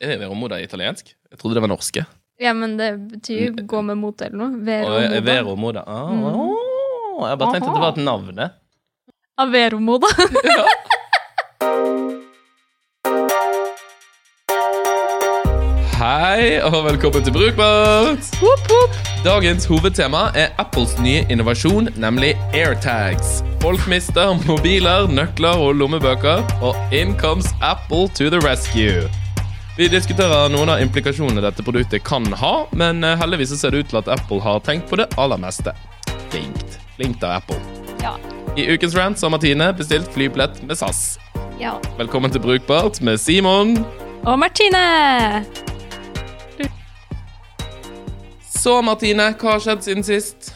Er 0.00 0.18
Vero 0.20 0.34
Moda 0.36 0.58
italiensk? 0.60 1.14
Jeg 1.30 1.38
trodde 1.40 1.56
det 1.56 1.62
var 1.64 1.70
norske. 1.72 2.02
Ja, 2.40 2.52
men 2.52 2.76
det 2.76 2.90
betyr 3.08 3.38
jo 3.46 3.64
gå 3.64 3.80
med 3.82 3.96
mot 3.96 4.20
eller 4.20 4.36
noe. 4.36 4.58
Veromoda. 4.60 5.20
Veromoda. 5.24 5.56
Moda. 5.56 5.84
Vero 5.86 6.50
Ah, 7.16 7.22
åh, 7.22 7.28
jeg 7.30 7.38
bare 7.40 7.54
tenkte 7.54 7.70
at 7.70 7.76
det 7.78 7.84
var 7.86 7.94
et 7.96 8.04
navn. 8.04 8.42
Averomoda. 9.40 10.06
ja. 10.52 10.66
Hei, 15.96 16.60
og 16.60 16.84
velkommen 16.84 17.24
til 17.24 17.32
Brukbart! 17.32 18.28
Dagens 19.24 19.64
hovedtema 19.64 20.28
er 20.36 20.52
Apples 20.60 20.98
nye 21.00 21.24
innovasjon, 21.32 21.88
nemlig 21.96 22.34
AirTags. 22.52 23.40
Folk 23.64 23.88
mister 23.88 24.36
mobiler, 24.44 25.08
nøkler 25.08 25.56
og 25.56 25.74
lommebøker, 25.80 26.44
og 26.60 26.76
in 26.92 27.16
comes 27.16 27.48
Apple 27.64 28.12
to 28.12 28.28
the 28.28 28.44
rescue. 28.44 29.08
Vi 29.76 29.90
diskuterer 29.92 30.48
noen 30.48 30.70
av 30.72 30.80
implikasjonene 30.80 31.42
dette 31.44 31.60
produktet 31.60 32.00
kan 32.00 32.24
ha, 32.40 32.52
men 32.72 33.04
eh, 33.04 33.18
heldigvis 33.20 33.50
ser 33.60 33.74
det 33.74 33.82
ut 33.82 33.90
til 33.90 33.98
at 34.00 34.06
Apple 34.14 34.38
har 34.40 34.62
tenkt 34.64 34.88
på 34.88 34.96
det 34.96 35.04
aller 35.20 35.36
meste. 35.36 35.74
Flinkt. 36.32 36.78
Flinkt 36.94 37.26
av 37.26 37.42
Apple. 37.42 37.58
Ja. 38.00 38.14
I 38.56 38.64
ukens 38.72 38.96
rant 38.96 39.20
så 39.20 39.28
har 39.28 39.34
Martine 39.34 39.68
bestilt 39.76 40.08
flybillett 40.16 40.62
med 40.64 40.80
SAS. 40.80 41.18
ja. 41.60 41.74
Velkommen 42.00 42.32
til 42.32 42.40
Brukbart 42.40 43.02
med 43.04 43.20
Simon. 43.20 43.76
Og 44.24 44.40
Martine! 44.40 45.44
Så, 48.48 48.80
Martine, 48.80 49.34
hva 49.36 49.58
har 49.58 49.60
skjedd 49.60 49.84
siden 49.84 50.08
sist? 50.08 50.54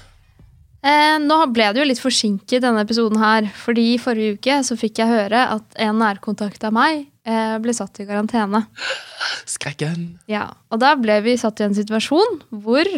Eh, 0.80 1.20
nå 1.20 1.42
ble 1.52 1.68
det 1.74 1.84
jo 1.84 1.90
litt 1.92 2.00
forsinket 2.00 2.64
denne 2.64 2.88
episoden 2.88 3.20
her, 3.20 3.52
fordi 3.52 3.90
i 3.98 4.00
forrige 4.00 4.40
uke 4.40 4.62
så 4.64 4.80
fikk 4.80 5.04
jeg 5.04 5.12
høre 5.12 5.44
at 5.60 5.76
en 5.76 6.00
nærkontakt 6.00 6.64
av 6.64 6.72
meg 6.72 7.04
ble 7.24 7.72
satt 7.76 8.00
i 8.00 8.06
karantene. 8.08 8.62
Skrekken. 9.48 10.06
Ja, 10.30 10.46
og 10.72 10.80
da 10.80 10.94
ble 10.96 11.18
vi 11.24 11.36
satt 11.40 11.60
i 11.60 11.66
en 11.66 11.76
situasjon 11.76 12.40
hvor 12.64 12.88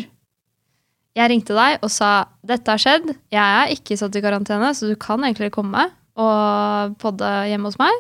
jeg 1.12 1.28
ringte 1.28 1.56
deg 1.56 1.82
og 1.84 1.90
sa 1.92 2.12
dette 2.46 2.72
har 2.72 2.80
skjedd, 2.80 3.10
jeg 3.32 3.42
er 3.42 3.72
ikke 3.74 3.98
satt 4.00 4.16
i 4.16 4.22
karantene, 4.24 4.70
så 4.76 4.88
du 4.88 4.94
kan 5.00 5.20
egentlig 5.26 5.50
komme 5.54 5.88
og 6.16 6.94
podde 7.02 7.28
hjemme 7.48 7.68
hos 7.68 7.80
meg. 7.80 7.92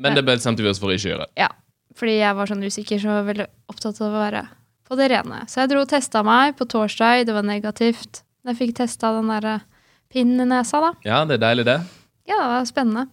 Men 0.00 0.16
det 0.16 0.26
bestemte 0.28 0.64
vi 0.64 0.68
oss 0.68 0.80
for 0.82 0.92
å 0.92 0.96
ikke 0.96 1.14
gjøre. 1.14 1.30
Ja, 1.40 1.48
fordi 1.96 2.18
jeg 2.18 2.36
var 2.36 2.50
sånn 2.50 2.64
usikker, 2.66 3.00
så 3.00 3.22
veldig 3.24 3.48
opptatt 3.72 4.00
av 4.02 4.10
å 4.10 4.20
være 4.20 4.44
på 4.86 4.98
det 5.00 5.08
rene. 5.14 5.42
Så 5.48 5.62
jeg 5.62 5.72
dro 5.72 5.82
og 5.84 5.90
testa 5.90 6.22
meg 6.26 6.56
på 6.58 6.68
torsdag, 6.68 7.24
det 7.28 7.36
var 7.36 7.46
negativt. 7.46 8.22
Jeg 8.46 8.60
fikk 8.60 8.76
testa 8.82 9.14
den 9.16 9.32
der 9.32 9.64
pinnen 10.12 10.44
i 10.44 10.50
nesa, 10.52 10.82
da. 10.84 10.92
Ja, 11.08 11.24
det 11.28 11.40
er 11.40 11.46
deilig, 11.48 11.68
det. 11.72 11.80
Ja, 12.28 12.42
det 12.42 12.52
var 12.52 12.68
spennende. 12.68 13.08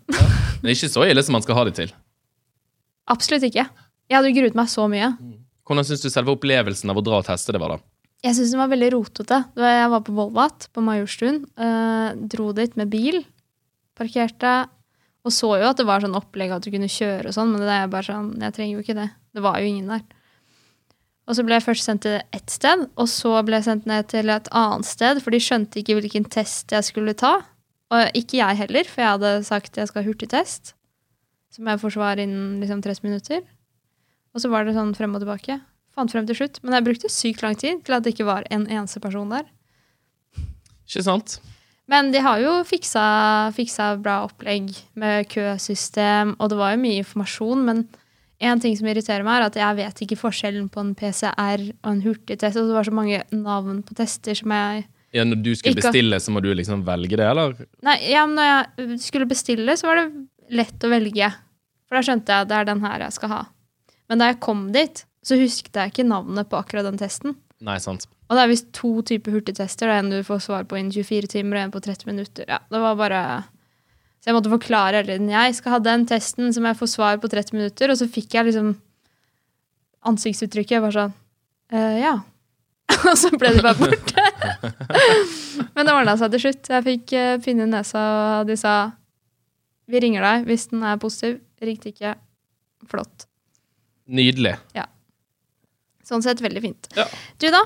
Men 0.63 0.71
ikke 0.73 0.91
så 0.91 1.05
ille 1.05 1.23
som 1.25 1.35
man 1.35 1.43
skal 1.43 1.57
ha 1.59 1.65
det 1.67 1.75
til. 1.77 1.91
Absolutt 3.11 3.43
ikke. 3.49 3.65
Jeg 4.07 4.15
hadde 4.15 4.35
gruet 4.35 4.55
meg 4.55 4.69
så 4.71 4.87
mye. 4.91 5.09
Hvordan 5.67 5.87
syns 5.87 6.03
du 6.03 6.09
selve 6.11 6.33
opplevelsen 6.35 6.91
av 6.91 6.99
å 6.99 7.03
dra 7.03 7.19
og 7.19 7.27
teste 7.27 7.55
det 7.55 7.59
var, 7.61 7.75
da? 7.75 7.83
Jeg 8.23 8.37
syns 8.37 8.53
den 8.53 8.61
var 8.61 8.71
veldig 8.71 8.89
rotete. 8.93 9.41
Jeg 9.59 9.91
var 9.91 10.03
på 10.07 10.15
Volvat 10.15 10.69
på 10.71 10.83
Majorstuen. 10.83 11.43
eh, 11.59 12.15
dro 12.31 12.53
dit 12.55 12.75
med 12.79 12.89
bil. 12.91 13.25
Parkerte. 13.99 14.69
Og 15.23 15.31
så 15.31 15.49
jo 15.59 15.67
at 15.69 15.79
det 15.79 15.85
var 15.87 16.03
sånn 16.03 16.15
opplegg 16.15 16.51
at 16.51 16.63
du 16.63 16.71
kunne 16.71 16.91
kjøre 16.91 17.27
og 17.27 17.35
sånn, 17.35 17.51
men 17.51 17.63
det 17.63 17.71
er 17.71 17.91
bare 17.91 18.07
sånn, 18.07 18.33
jeg 18.43 18.55
trenger 18.55 18.75
jo 18.75 18.83
ikke 18.83 18.97
det. 18.97 19.09
Det 19.35 19.43
var 19.43 19.59
jo 19.59 19.67
ingen 19.71 19.87
der. 19.91 20.03
Og 21.23 21.37
så 21.37 21.45
ble 21.47 21.55
jeg 21.55 21.63
først 21.63 21.87
sendt 21.87 22.03
til 22.03 22.17
ett 22.35 22.51
sted, 22.51 22.89
og 22.99 23.07
så 23.07 23.37
ble 23.47 23.55
jeg 23.61 23.67
sendt 23.69 23.85
ned 23.87 24.09
til 24.11 24.31
et 24.33 24.49
annet 24.51 24.87
sted, 24.87 25.21
for 25.23 25.31
de 25.31 25.39
skjønte 25.39 25.79
ikke 25.79 25.95
hvilken 25.95 26.27
test 26.27 26.75
jeg 26.75 26.83
skulle 26.83 27.15
ta. 27.15 27.37
Og 27.93 28.17
ikke 28.17 28.39
jeg 28.39 28.59
heller, 28.63 28.87
for 28.89 29.03
jeg 29.03 29.15
hadde 29.17 29.33
sagt 29.45 29.77
jeg 29.77 29.89
skal 29.89 30.01
ha 30.01 30.09
hurtigtest. 30.09 30.73
Som 31.53 31.69
jeg 31.69 31.81
får 31.83 31.95
svar 31.95 32.21
innen 32.21 32.57
liksom 32.63 32.81
30 32.81 33.05
minutter. 33.05 33.43
Og 34.33 34.41
så 34.41 34.49
var 34.49 34.65
det 34.65 34.73
sånn 34.73 34.95
frem 34.97 35.13
og 35.13 35.21
tilbake. 35.21 35.59
Fant 35.93 36.09
frem 36.09 36.25
til 36.25 36.39
slutt. 36.39 36.57
Men 36.65 36.79
jeg 36.79 36.87
brukte 36.87 37.11
sykt 37.13 37.43
lang 37.45 37.57
tid 37.59 37.83
til 37.85 37.97
at 37.97 38.05
det 38.05 38.15
ikke 38.15 38.29
var 38.29 38.47
en 38.53 38.65
eneste 38.65 39.01
person 39.03 39.29
der. 39.29 39.45
Ikke 40.87 41.05
sant? 41.05 41.37
Men 41.91 42.09
de 42.13 42.21
har 42.23 42.39
jo 42.41 42.55
fiksa, 42.65 43.03
fiksa 43.53 43.93
bra 44.01 44.21
opplegg 44.25 44.71
med 44.99 45.27
køsystem, 45.31 46.33
og 46.39 46.49
det 46.49 46.57
var 46.57 46.73
jo 46.73 46.81
mye 46.81 47.01
informasjon. 47.03 47.65
Men 47.67 47.83
en 48.43 48.63
ting 48.63 48.75
som 48.79 48.87
irriterer 48.89 49.25
meg, 49.27 49.41
er 49.41 49.51
at 49.51 49.59
jeg 49.59 49.79
vet 49.81 50.03
ikke 50.05 50.19
forskjellen 50.23 50.69
på 50.71 50.81
en 50.81 50.93
PCR 50.97 51.67
og 51.83 51.89
en 51.91 52.03
hurtigtest. 52.07 52.57
Og 52.57 52.71
det 52.71 52.77
var 52.79 52.87
så 52.87 52.95
mange 52.95 53.21
navn 53.35 53.83
på 53.85 53.97
tester 53.99 54.39
som 54.39 54.55
jeg 54.55 54.87
Ja, 55.13 55.23
Når 55.23 55.43
du 55.45 55.51
skulle 55.55 55.75
Ikke- 55.77 55.91
bestille, 55.91 56.19
så 56.19 56.31
må 56.33 56.41
du 56.41 56.49
liksom 56.57 56.83
velge 56.83 57.15
det, 57.17 57.25
eller? 57.29 57.53
Nei, 57.85 57.97
ja, 58.09 58.25
men 58.25 58.35
når 58.39 58.47
jeg 58.89 58.99
skulle 58.99 59.27
bestille, 59.29 59.75
så 59.77 59.85
var 59.87 59.95
det 60.01 60.27
lett 60.49 60.79
å 60.79 60.89
velge. 60.89 61.27
For 61.87 61.95
da 61.99 62.01
skjønte 62.01 62.33
jeg 62.33 62.41
at 62.41 62.47
det 62.49 62.57
er 62.57 62.65
den 62.65 62.81
her 62.81 62.99
jeg 63.05 63.13
skal 63.13 63.29
ha. 63.29 63.41
Men 64.09 64.17
da 64.19 64.31
jeg 64.31 64.39
kom 64.39 64.71
dit, 64.73 65.03
så 65.23 65.37
husket 65.39 65.73
jeg 65.77 65.91
ikke 65.93 66.07
navnet 66.09 66.49
på 66.49 66.57
akkurat 66.57 66.83
den 66.89 66.97
testen. 66.97 67.35
Nei, 67.61 67.77
sant. 67.77 68.07
Og 68.29 68.35
det 68.35 68.43
er 68.43 68.49
visst 68.51 68.71
to 68.73 69.01
typer 69.05 69.31
hurtigtester. 69.37 69.85
Det 69.87 69.93
er 69.93 69.99
en 70.01 70.09
du 70.09 70.23
får 70.25 70.41
svar 70.41 70.63
på 70.65 70.79
innen 70.79 70.91
24 70.91 71.29
timer, 71.29 71.57
og 71.57 71.63
en 71.67 71.71
på 71.75 71.81
30 71.85 72.05
minutter. 72.09 72.45
Ja, 72.49 72.57
det 72.71 72.81
var 72.81 72.95
bare... 72.97 73.21
Så 74.23 74.31
jeg 74.31 74.35
måtte 74.37 74.49
forklare 74.51 75.01
hele 75.03 75.17
tiden. 75.17 75.29
Jeg 75.29 75.55
skal 75.55 75.75
ha 75.75 75.79
den 75.83 76.05
testen 76.07 76.53
som 76.55 76.63
jeg 76.65 76.77
får 76.79 76.89
svar 76.89 77.17
på 77.19 77.29
30 77.29 77.53
minutter, 77.53 77.91
og 77.91 77.97
så 77.99 78.07
fikk 78.09 78.33
jeg 78.33 78.45
liksom 78.49 78.73
ansiktsuttrykket 80.09 80.81
bare 80.83 80.95
sånn 80.97 81.13
«Eh, 81.73 81.99
Ja. 82.03 82.15
og 83.07 83.15
så 83.17 83.31
ble 83.39 83.53
det 83.55 83.63
bare 83.63 83.79
borte. 83.79 84.22
Men 85.75 85.87
det 85.87 85.93
ordna 85.93 86.15
seg 86.19 86.33
til 86.33 86.43
slutt. 86.47 86.69
Jeg 86.73 86.85
fikk 86.87 87.13
pinne 87.45 87.67
i 87.67 87.71
nesa, 87.71 88.03
og 88.41 88.49
de 88.49 88.57
sa 88.59 88.75
vi 89.91 89.99
ringer 89.99 90.23
deg 90.23 90.47
hvis 90.47 90.69
den 90.71 90.83
er 90.87 90.99
positiv. 91.01 91.39
Ringte 91.63 91.91
ikke. 91.91 92.15
Flott. 92.89 93.27
Nydelig. 94.11 94.55
Ja. 94.75 94.87
Sånn 96.07 96.23
sett 96.25 96.41
veldig 96.43 96.63
fint. 96.63 96.89
Ja. 96.97 97.05
Du, 97.39 97.47
da? 97.53 97.63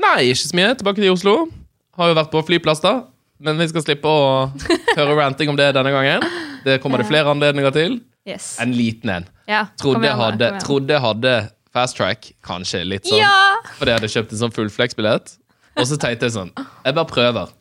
Nei, 0.00 0.30
ikke 0.30 0.42
så 0.44 0.56
mye. 0.58 0.74
Tilbake 0.78 1.00
til 1.00 1.12
Oslo. 1.14 1.36
Har 1.98 2.12
jo 2.12 2.18
vært 2.18 2.32
på 2.32 2.42
flyplass, 2.50 2.82
da. 2.84 2.94
Men 3.42 3.58
vi 3.60 3.68
skal 3.70 3.84
slippe 3.84 4.10
å 4.10 4.48
høre 4.98 5.16
ranting 5.18 5.50
om 5.52 5.58
det 5.58 5.70
denne 5.76 5.92
gangen. 5.94 6.24
Det 6.64 6.78
kommer 6.82 7.00
det 7.02 7.08
flere 7.08 7.32
anledninger 7.32 7.74
til. 7.76 8.00
Yes. 8.28 8.56
En 8.60 8.74
liten 8.76 9.12
en. 9.14 9.28
Ja, 9.48 9.66
Trodde 9.80 10.04
jeg 10.04 10.18
hadde, 10.18 10.50
trodde 10.60 10.92
jeg 10.92 11.00
hadde 11.00 11.34
fast 11.72 11.96
track, 11.96 12.32
kanskje 12.44 12.82
litt 12.84 13.08
sånn. 13.08 13.22
Ja! 13.22 13.60
Fordi 13.78 13.92
jeg 13.94 14.00
hadde 14.02 14.10
kjøpt 14.12 14.34
en 14.34 14.40
sånn 14.42 14.54
fullflex-billett. 14.56 15.36
Og 15.78 15.86
så 15.86 15.98
tenkte 16.00 16.26
jeg 16.26 16.34
sånn 16.34 16.52
Jeg 16.56 16.94
bare 16.96 17.08
prøver. 17.08 17.54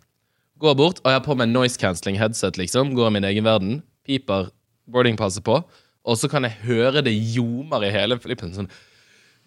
Går 0.58 0.78
bort, 0.78 1.02
og 1.04 1.12
jeg 1.12 1.20
har 1.20 1.26
på 1.26 1.36
meg 1.38 1.52
noise 1.52 1.78
cancelling 1.78 2.18
headset, 2.18 2.58
liksom. 2.58 2.96
Går 2.98 3.12
i 3.12 3.16
min 3.20 3.28
egen 3.30 3.46
verden. 3.46 3.82
Piper 4.08 4.50
boardingpasset 4.90 5.46
på. 5.46 5.60
Og 6.08 6.18
så 6.18 6.30
kan 6.32 6.48
jeg 6.48 6.58
høre 6.64 7.04
det 7.06 7.14
ljomer 7.14 7.86
i 7.86 7.92
hele 7.94 8.18
flippen. 8.22 8.56
Sånn 8.56 8.70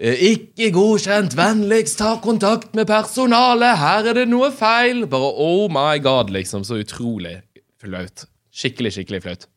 «Eh, 0.00 0.16
Ikke 0.30 0.70
godkjent. 0.72 1.34
Vennligst 1.36 1.98
ta 2.00 2.14
kontakt 2.22 2.76
med 2.78 2.88
personalet. 2.88 3.80
Her 3.80 4.12
er 4.12 4.20
det 4.20 4.28
noe 4.30 4.52
feil. 4.54 5.02
Bare 5.10 5.32
oh 5.34 5.66
my 5.72 5.98
god, 6.00 6.30
liksom. 6.32 6.62
Så 6.64 6.78
utrolig 6.84 7.40
flaut. 7.80 8.26
Skikkelig, 8.54 8.94
skikkelig 8.96 9.24
flaut. 9.26 9.48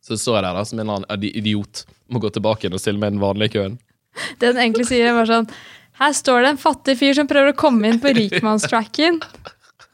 Så 0.00 0.16
står 0.16 0.40
jeg 0.40 0.46
der 0.46 0.56
da 0.56 0.64
som 0.64 0.80
en 0.80 0.86
eller 0.88 1.04
annen 1.04 1.28
idiot. 1.28 1.84
Må 2.10 2.22
gå 2.22 2.32
tilbake 2.32 2.64
igjen 2.64 2.78
og 2.78 2.82
stille 2.82 2.98
med 3.02 3.14
den 3.14 3.22
vanlige 3.22 3.58
køen. 3.58 3.76
Det 4.40 4.48
den 4.48 4.58
egentlig 4.58 4.88
sier, 4.88 5.10
er 5.10 5.18
bare 5.20 5.28
sånn 5.28 5.50
Her 6.00 6.12
står 6.16 6.44
det 6.44 6.52
en 6.54 6.60
fattig 6.60 6.96
fyr 7.00 7.16
som 7.18 7.28
prøver 7.28 7.52
å 7.52 7.56
komme 7.60 7.90
inn 7.90 8.00
på 8.00 8.12
rikmannstracken. 8.20 9.20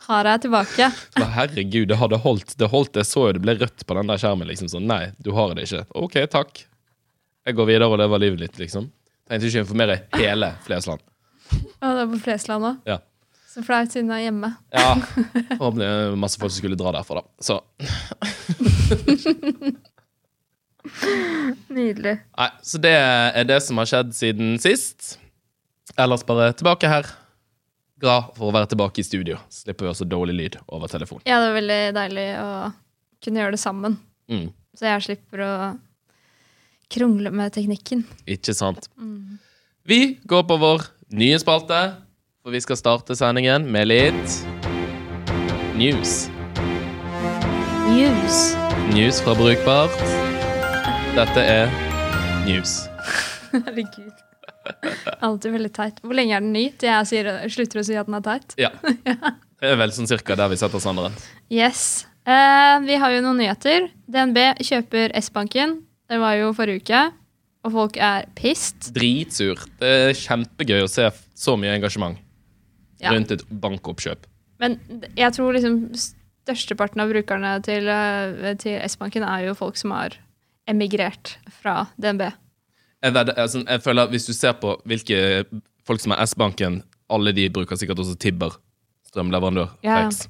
Er 0.07 0.29
jeg 0.31 0.45
tilbake. 0.45 0.87
Men 1.19 1.33
herregud, 1.35 1.89
det 1.91 1.97
hadde 1.99 2.21
holdt. 2.23 2.53
Det 2.61 2.69
holdt, 2.71 2.95
Jeg 3.01 3.09
så 3.09 3.25
jo 3.27 3.33
det 3.35 3.43
ble 3.43 3.57
rødt 3.59 3.83
på 3.89 3.97
den 3.99 4.13
der 4.13 4.21
skjermen. 4.23 4.47
liksom 4.47 4.71
sånn, 4.71 4.87
Nei, 4.87 5.09
du 5.19 5.33
har 5.35 5.57
det 5.59 5.67
ikke. 5.67 5.83
OK, 5.99 6.21
takk. 6.31 6.63
Jeg 7.47 7.59
går 7.59 7.67
videre 7.73 7.89
og 7.91 7.99
lever 7.99 8.23
livet 8.23 8.45
litt, 8.45 8.61
liksom. 8.63 8.87
Tenkte 9.27 9.51
ikke 9.51 9.65
å 9.65 9.67
informere 9.67 9.97
hele 10.15 10.53
Flesland. 10.63 11.03
Ja, 11.51 11.91
det 11.91 12.05
er 12.05 12.09
på 12.15 12.23
Flesland 12.23 12.71
òg. 12.71 12.79
Ja. 12.87 13.01
Så 13.51 13.65
flaut 13.67 13.91
siden 13.91 14.11
jeg 14.13 14.21
er 14.21 14.29
hjemme. 14.29 14.53
ja. 14.77 14.95
det 15.81 15.91
er 15.91 16.15
masse 16.23 16.39
folk 16.39 16.53
som 16.55 16.61
skulle 16.63 16.79
dra 16.79 16.95
derfra, 16.95 17.23
da. 17.23 17.27
Så 17.43 17.59
Nydelig. 21.67 22.17
Nei, 22.39 22.51
så 22.63 22.79
det 22.83 22.95
er 22.95 23.47
det 23.49 23.59
som 23.67 23.79
har 23.83 23.89
skjedd 23.91 24.15
siden 24.15 24.55
sist. 24.63 25.17
Ellers 25.95 26.25
bare 26.27 26.51
tilbake 26.59 26.89
her. 26.91 27.07
Glad 28.03 28.33
for 28.37 28.51
å 28.51 28.53
være 28.53 28.69
tilbake 28.75 29.01
i 29.01 29.07
studio. 29.07 29.39
Slipper 29.49 29.87
vi 29.87 29.93
også 29.93 30.05
dårlig 30.09 30.35
lyd 30.37 30.57
over 30.69 30.91
telefon. 30.93 31.23
Ja, 31.25 31.39
det 31.41 31.53
er 31.53 31.57
veldig 31.61 31.79
deilig 31.97 32.27
å 32.43 32.49
kunne 33.25 33.41
gjøre 33.41 33.55
det 33.57 33.63
sammen. 33.63 33.95
Mm, 34.29 34.51
Så 34.77 34.85
jeg 34.91 35.05
slipper 35.07 35.41
å 35.47 35.53
krongle 36.93 37.31
med 37.33 37.53
teknikken. 37.55 38.05
ikke 38.27 38.53
sant? 38.55 38.89
Vi 39.87 40.19
går 40.27 40.43
på 40.51 40.59
vår 40.61 40.85
nye 41.17 41.39
spalte, 41.41 41.79
for 42.43 42.51
vi 42.53 42.61
skal 42.61 42.77
starte 42.77 43.17
sendingen 43.17 43.65
med 43.73 43.89
litt 43.89 44.37
news. 45.79 46.27
News. 47.89 48.37
News 48.93 49.23
fra 49.23 49.35
Brukbart. 49.39 49.97
Dette 51.17 51.41
er 51.41 51.73
news. 52.47 52.83
Herregud. 53.55 54.13
Alltid 55.23 55.53
veldig 55.57 55.73
teit. 55.77 56.01
Hvor 56.03 56.15
lenge 56.17 56.37
er 56.37 56.41
den 56.45 56.53
ny 56.53 56.67
til 56.79 56.89
jeg 56.91 57.07
sier, 57.11 57.31
slutter 57.53 57.81
å 57.81 57.85
si 57.87 57.97
at 57.99 58.07
den 58.11 58.19
er 58.19 58.25
teit? 58.27 58.57
Ja. 58.61 58.71
Det 59.57 59.71
er 59.73 59.79
vel 59.81 59.93
sånn 59.97 60.09
cirka 60.11 60.35
der 60.37 60.51
vi 60.53 60.59
setter 60.61 60.77
oss 60.77 60.85
andre. 60.91 61.09
Yes. 61.49 62.05
Eh, 62.29 62.75
vi 62.85 62.99
har 63.01 63.15
jo 63.15 63.23
noen 63.25 63.39
nyheter. 63.41 63.87
DNB 64.05 64.37
kjøper 64.61 65.15
S-banken. 65.23 65.79
Det 66.11 66.19
var 66.21 66.35
jo 66.37 66.51
forrige 66.55 66.83
uke. 66.85 67.01
og 67.67 67.73
folk 67.75 67.97
er 67.99 68.29
pissed. 68.39 68.93
Dritsur. 68.95 69.59
Det 69.81 69.89
er 70.11 70.13
kjempegøy 70.15 70.85
å 70.85 70.91
se 70.93 71.09
så 71.35 71.57
mye 71.59 71.73
engasjement 71.79 72.19
Ja. 73.01 73.11
rundt 73.11 73.33
et 73.35 73.43
bankoppkjøp. 73.51 74.29
Men 74.61 74.77
jeg 75.17 75.33
tror 75.35 75.53
liksom 75.57 75.81
størsteparten 75.97 77.01
av 77.03 77.11
brukerne 77.11 77.57
til, 77.67 77.89
eh, 77.89 78.55
til 78.55 78.79
S-banken 78.87 79.25
er 79.27 79.47
jo 79.49 79.55
folk 79.59 79.77
som 79.77 79.91
har 79.97 80.15
emigrert 80.69 81.37
fra 81.63 81.89
DNB. 81.99 82.29
Jeg, 83.05 83.13
vedder, 83.15 83.37
altså, 83.37 83.61
jeg 83.67 83.83
føler 83.85 84.07
at 84.07 84.11
Hvis 84.15 84.27
du 84.27 84.33
ser 84.33 84.55
på 84.61 84.73
hvilke 84.89 85.19
folk 85.87 86.01
som 86.03 86.15
er 86.17 86.23
S-banken, 86.25 86.81
alle 87.13 87.33
de 87.37 87.51
bruker 87.53 87.79
sikkert 87.79 88.01
også 88.03 88.17
Tibber, 88.19 88.57
strømleverandør. 89.11 89.77
Flex. 89.85 90.27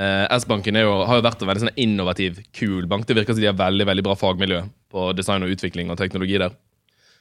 Eh, 0.00 0.26
S-banken 0.38 0.78
har 0.78 0.86
jo 0.86 1.24
vært 1.24 1.42
en 1.42 1.50
veldig 1.50 1.64
sånn 1.66 1.80
innovativ, 1.80 2.38
kul 2.56 2.86
bank. 2.88 3.08
Det 3.08 3.16
virker 3.18 3.34
som 3.34 3.42
de 3.42 3.50
har 3.50 3.58
veldig 3.58 3.88
veldig 3.88 4.04
bra 4.06 4.16
fagmiljø 4.16 4.62
på 4.90 5.10
design 5.18 5.44
og 5.44 5.52
utvikling 5.56 5.90
og 5.90 5.98
teknologi 6.00 6.38
der. 6.40 6.54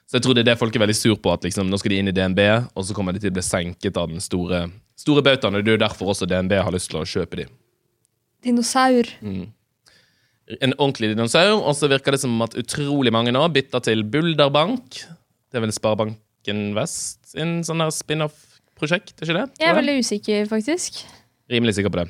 Så 0.09 0.17
jeg 0.17 0.25
tror 0.25 0.37
det 0.37 0.41
er 0.41 0.51
det 0.51 0.59
folk 0.61 0.73
er 0.73 0.81
veldig 0.81 0.97
sur 0.97 1.17
på, 1.21 1.33
at 1.33 1.43
liksom, 1.45 1.67
nå 1.69 1.77
skal 1.77 1.93
de 1.93 1.99
inn 2.01 2.09
i 2.09 2.15
DNB, 2.15 2.39
og 2.73 2.85
så 2.85 2.95
kommer 2.97 3.13
de 3.13 3.21
til 3.21 3.29
å 3.29 3.35
bli 3.35 3.45
senket 3.45 3.97
av 3.99 4.09
den 4.09 4.23
store, 4.23 4.63
store 4.97 5.21
bautaen. 5.25 5.57
og 5.57 5.65
Det 5.65 5.73
er 5.73 5.77
jo 5.77 5.83
derfor 5.83 6.13
også 6.13 6.25
DNB 6.29 6.55
har 6.57 6.73
lyst 6.73 6.89
til 6.89 7.01
å 7.01 7.05
kjøpe 7.05 7.43
de. 7.43 7.45
Dinosaur. 8.45 9.11
En 10.57 10.73
ordentlig 10.79 11.11
dinosaur, 11.11 11.59
og 11.61 11.75
så 11.77 11.89
virker 11.91 12.15
det 12.15 12.23
som 12.23 12.33
at 12.41 12.55
utrolig 12.57 13.13
mange 13.13 13.33
nå 13.35 13.43
bytter 13.53 13.83
til 13.85 14.01
Bulderbank. 14.01 15.03
Det 15.49 15.59
er 15.59 15.65
vel 15.65 15.73
Sparebanken 15.75 16.63
Vest 16.77 17.19
sin 17.29 17.59
sånn 17.65 17.83
her 17.83 17.91
spin-off-prosjekt, 17.93 19.13
er 19.19 19.27
ikke 19.27 19.37
det? 19.37 19.61
Jeg 19.61 19.69
er 19.69 19.77
veldig 19.77 19.95
usikker, 20.01 20.49
faktisk. 20.49 21.03
Rimelig 21.53 21.77
sikker 21.77 21.93
på 21.93 22.01
det. 22.01 22.07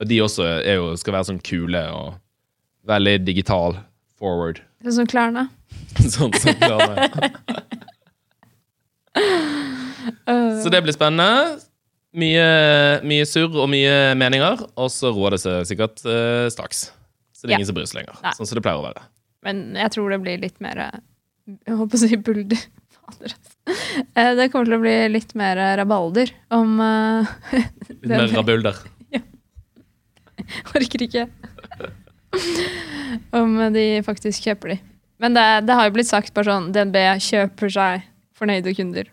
Og 0.00 0.08
de 0.08 0.20
også 0.24 0.46
jo, 0.64 0.90
skal 0.96 1.18
være 1.18 1.28
sånn 1.28 1.42
kule 1.44 1.82
og 1.92 2.14
veldig 2.88 3.18
digital 3.26 3.76
forward. 4.16 4.62
Sånn 4.84 5.02
som 5.02 5.08
Klarna. 5.10 5.48
sånn 6.00 6.32
som 6.40 6.56
Klarna. 6.56 7.08
Så 10.62 10.72
det 10.72 10.80
blir 10.84 10.96
spennende. 10.96 11.58
Mye, 12.16 12.46
mye 13.06 13.26
surr 13.28 13.52
og 13.60 13.68
mye 13.70 14.14
meninger, 14.18 14.64
og 14.74 14.88
så 14.90 15.12
roer 15.14 15.36
det 15.36 15.42
seg 15.44 15.68
sikkert 15.68 16.00
uh, 16.08 16.48
straks. 16.50 16.88
Så 17.40 17.46
det 17.46 17.54
er 17.54 17.54
Ja. 17.54 17.58
ingen 17.62 17.70
som 17.70 17.76
bryr 17.78 17.88
seg 17.88 18.02
lenger. 18.02 18.18
Nei. 18.22 18.32
Sånn 18.36 18.46
som 18.50 18.58
det 18.58 18.62
pleier 18.66 18.82
å 18.82 18.84
være. 18.84 19.02
Men 19.48 19.62
jeg 19.80 19.90
tror 19.94 20.10
det 20.12 20.18
blir 20.20 20.40
litt 20.42 20.58
mer 20.60 20.76
Jeg 21.48 21.72
holdt 21.78 21.90
på 21.94 21.96
å 21.96 22.02
si 22.04 22.16
bulder. 22.20 22.60
Eh, 24.14 24.34
Det 24.36 24.50
kommer 24.52 24.68
til 24.68 24.76
å 24.76 24.82
bli 24.84 24.92
litt 25.08 25.32
mer 25.34 25.56
rabalder 25.80 26.30
om 26.54 26.76
uh, 26.78 27.26
Litt 27.50 28.04
mer 28.06 28.28
rabulder? 28.36 28.76
Ja. 29.10 29.20
Orker 30.76 31.02
ikke. 31.08 31.24
Om 33.34 33.56
de 33.74 33.84
faktisk 34.06 34.44
kjøper 34.46 34.74
de. 34.74 34.78
Men 35.20 35.34
det, 35.36 35.44
det 35.68 35.74
har 35.76 35.88
jo 35.88 35.94
blitt 35.96 36.08
sagt 36.08 36.32
bare 36.36 36.48
sånn 36.52 36.70
DNB 36.72 36.96
kjøper 37.26 37.72
seg 37.74 38.04
fornøyde 38.38 38.72
kunder. 38.78 39.10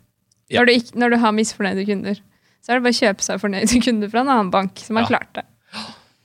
Ja. 0.48 0.62
Når, 0.62 0.66
du 0.70 0.72
ikke, 0.78 1.00
når 1.02 1.10
du 1.12 1.18
har 1.24 1.34
misfornøyde 1.36 1.84
kunder, 1.90 2.22
så 2.64 2.72
er 2.72 2.78
det 2.80 2.86
bare 2.86 2.96
å 2.96 3.02
kjøpe 3.02 3.26
seg 3.26 3.42
fornøyde 3.42 3.82
kunder 3.84 4.12
fra 4.14 4.22
en 4.24 4.32
annen 4.36 4.52
bank 4.54 4.80
som 4.84 4.96
har 5.00 5.08
Ja. 5.08 5.16
klart 5.18 5.34
det. 5.36 5.44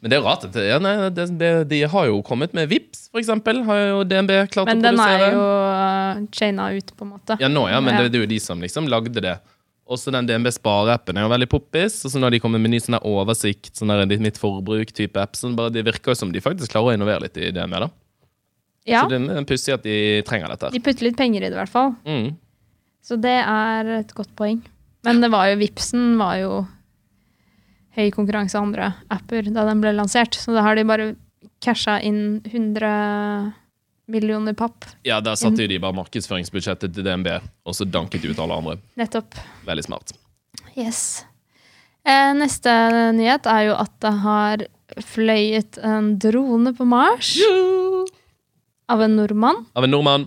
Men 0.03 0.11
det 0.11 0.17
er 0.17 0.21
jo 0.21 0.27
rart. 0.27 0.45
at 0.49 0.57
Ja, 0.59 0.79
nei, 0.83 0.93
det, 1.15 1.29
det, 1.39 1.51
de 1.71 1.79
har 1.87 2.07
jo 2.11 2.19
kommet 2.27 2.53
med 2.59 2.69
VIPs, 2.73 3.05
for 3.13 3.23
eksempel. 3.23 3.63
Har 3.69 3.79
jo 3.87 4.03
DNB 4.11 4.33
klart 4.51 4.67
Men 4.67 4.81
å 4.83 4.87
den 4.89 5.01
er 5.05 5.25
jo 5.31 5.43
uh, 5.47 6.23
chaina 6.35 6.73
ut, 6.75 6.91
på 6.99 7.07
en 7.07 7.13
måte. 7.15 7.37
Ja, 7.39 7.49
nå 7.53 7.69
ja, 7.71 7.79
men 7.81 7.95
Ja. 7.95 8.03
det, 8.03 8.11
det 8.13 8.19
er 8.19 8.27
jo 8.27 8.33
de 8.35 8.41
som 8.43 8.61
liksom 8.61 8.91
lagde 8.91 9.23
det. 9.23 9.37
Også 9.93 10.11
den 10.15 10.27
DNB 10.27 10.51
Spare-appen 10.55 11.19
er 11.19 11.27
jo 11.27 11.31
veldig 11.31 11.49
poppis. 11.53 12.01
Og 12.07 12.11
så 12.15 12.19
når 12.19 12.35
de 12.35 12.41
kommer 12.43 12.59
med 12.63 12.75
ny 12.75 12.81
sånn 12.83 12.99
oversikt, 12.99 13.75
sånn 13.79 13.91
der 13.95 14.19
mitt 14.23 14.39
forbruk-type 14.43 15.23
app, 15.23 15.39
sånn 15.39 15.55
bare 15.59 15.71
det 15.75 15.85
virker 15.87 16.13
jo 16.15 16.19
som 16.19 16.33
de 16.35 16.43
faktisk 16.43 16.75
klarer 16.75 16.93
å 16.93 16.97
innovere 16.99 17.27
litt 17.29 17.39
i 17.39 17.51
DNB. 17.55 17.79
da. 17.87 17.91
Ja, 18.89 19.05
Så 19.05 19.11
det 19.15 19.21
er 19.31 19.45
pussig 19.47 19.75
at 19.75 19.85
de 19.87 20.23
trenger 20.27 20.49
dette. 20.51 20.67
her. 20.67 20.73
de 20.75 20.81
putter 20.83 21.07
litt 21.07 21.17
penger 21.17 21.43
i 21.43 21.49
det, 21.51 21.55
i 21.55 21.61
hvert 21.61 21.71
fall. 21.71 21.95
Mm. 22.03 22.33
Så 23.03 23.21
det 23.21 23.39
er 23.47 23.87
et 24.01 24.15
godt 24.15 24.35
poeng. 24.35 24.63
Men 25.07 25.21
det 25.23 25.31
var 25.31 25.47
jo 25.51 25.59
Vipsen 25.63 26.17
var 26.19 26.37
jo 26.39 26.67
høy 27.97 28.11
konkurranse 28.15 28.56
av 28.59 28.67
andre 28.67 28.93
apper 29.12 29.50
da 29.53 29.67
den 29.69 29.83
ble 29.83 29.93
lansert. 29.97 30.37
Så 30.39 30.55
da 30.56 30.65
har 30.65 30.79
de 30.79 30.87
bare 30.89 31.12
casha 31.62 31.99
inn 32.03 32.41
100 32.44 33.53
millioner 34.12 34.56
papp. 34.59 34.87
Ja, 35.06 35.21
der 35.25 35.39
satte 35.39 35.69
de 35.69 35.79
bare 35.81 35.97
markedsføringsbudsjettet 35.97 36.94
til 36.94 37.06
DNB, 37.06 37.29
og 37.67 37.77
så 37.77 37.87
danket 37.89 38.25
de 38.25 38.33
ut 38.33 38.41
alle 38.43 38.59
andre. 38.59 38.79
Nettopp. 38.99 39.39
Veldig 39.69 39.87
smart. 39.87 40.15
Yes. 40.77 41.25
Eh, 42.03 42.33
neste 42.35 42.73
nyhet 43.15 43.47
er 43.47 43.69
jo 43.69 43.79
at 43.79 43.93
det 44.03 44.12
har 44.25 44.65
fløyet 45.12 45.79
en 45.87 46.17
drone 46.21 46.75
på 46.77 46.85
Mars 46.89 47.37
av 48.93 49.05
en 49.05 49.15
nordmann. 49.17 49.62
Av 49.79 49.87
en 49.87 49.94
nordmann. 49.94 50.27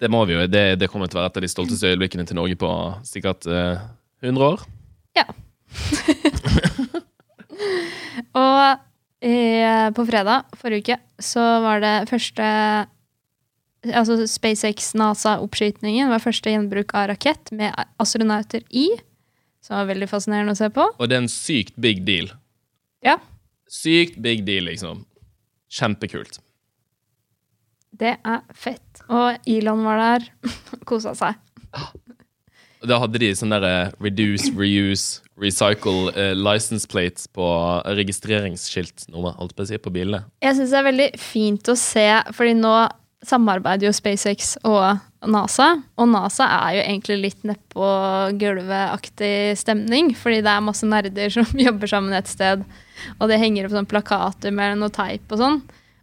Det 0.00 0.08
må 0.10 0.22
vi 0.26 0.34
jo. 0.34 0.46
Det, 0.50 0.64
det 0.80 0.88
kommer 0.90 1.10
til 1.10 1.18
å 1.18 1.22
være 1.22 1.32
et 1.32 1.40
av 1.40 1.44
de 1.44 1.50
stolteste 1.50 1.90
øyeblikkene 1.92 2.24
til 2.26 2.38
Norge 2.38 2.56
på 2.58 2.70
sikkert 3.06 3.46
eh, 3.50 3.82
100 4.22 4.48
år. 4.54 4.64
Og 8.38 8.78
eh, 9.24 9.88
på 9.96 10.04
fredag 10.08 10.48
forrige 10.60 10.82
uke 10.96 11.22
så 11.22 11.44
var 11.64 11.82
det 11.84 11.94
første 12.10 12.46
Altså 13.82 14.14
SpaceX 14.30 14.92
NASA-oppskytningen 14.94 16.06
var 16.12 16.20
første 16.22 16.52
gjenbruk 16.52 16.92
av 16.94 17.08
rakett 17.10 17.50
med 17.50 17.74
astronauter 17.98 18.62
i. 18.70 18.84
Som 19.58 19.74
var 19.80 19.88
veldig 19.88 20.06
fascinerende 20.06 20.54
å 20.54 20.58
se 20.60 20.68
på. 20.70 20.84
Og 21.02 21.08
det 21.10 21.16
er 21.16 21.24
en 21.24 21.32
sykt 21.32 21.74
big 21.82 22.04
deal. 22.06 22.30
Ja, 23.02 23.16
Sykt 23.72 24.18
big 24.22 24.44
deal, 24.46 24.66
liksom. 24.68 25.06
Kjempekult. 25.72 26.38
det 27.96 28.18
er 28.22 28.40
fett. 28.54 29.00
Og 29.08 29.38
Elon 29.48 29.82
var 29.86 29.98
der. 30.02 30.26
Kosa 30.88 31.14
seg. 31.16 31.38
Da 32.84 32.98
hadde 33.00 33.18
de 33.22 33.30
sånn 33.38 33.54
derre 33.54 33.90
reduce, 34.02 34.52
reuse, 34.58 35.21
recycle 35.40 36.12
eh, 36.16 36.34
license 36.36 36.88
plates 36.88 37.28
på 37.32 37.46
registreringsskilt 37.98 39.06
nå, 39.12 39.24
holdt 39.38 39.54
på 39.56 39.64
å 39.64 39.70
si, 39.70 39.78
på 39.80 39.92
bilene. 39.94 40.24
Jeg 40.44 40.58
syns 40.58 40.74
det 40.74 40.80
er 40.80 40.88
veldig 40.90 41.08
fint 41.20 41.72
å 41.72 41.76
se, 41.78 42.08
fordi 42.36 42.56
nå 42.58 42.74
samarbeider 43.22 43.86
jo 43.86 43.94
SpaceX 43.94 44.56
og 44.66 44.98
NASA. 45.30 45.68
Og 46.00 46.08
NASA 46.10 46.48
er 46.66 46.76
jo 46.76 46.82
egentlig 46.84 47.18
litt 47.20 47.44
nedpå 47.46 47.90
gulvet-aktig 48.40 49.54
stemning, 49.60 50.10
fordi 50.18 50.42
det 50.44 50.50
er 50.52 50.64
masse 50.64 50.88
nerder 50.88 51.32
som 51.32 51.46
jobber 51.66 51.90
sammen 51.90 52.16
et 52.18 52.30
sted, 52.30 52.64
og 53.18 53.30
det 53.30 53.40
henger 53.42 53.68
opp 53.68 53.76
sånn 53.76 53.90
plakater 53.90 54.54
med 54.54 54.80
noe 54.80 54.92
teip 54.94 55.32
og 55.32 55.42
sånn. 55.42 55.62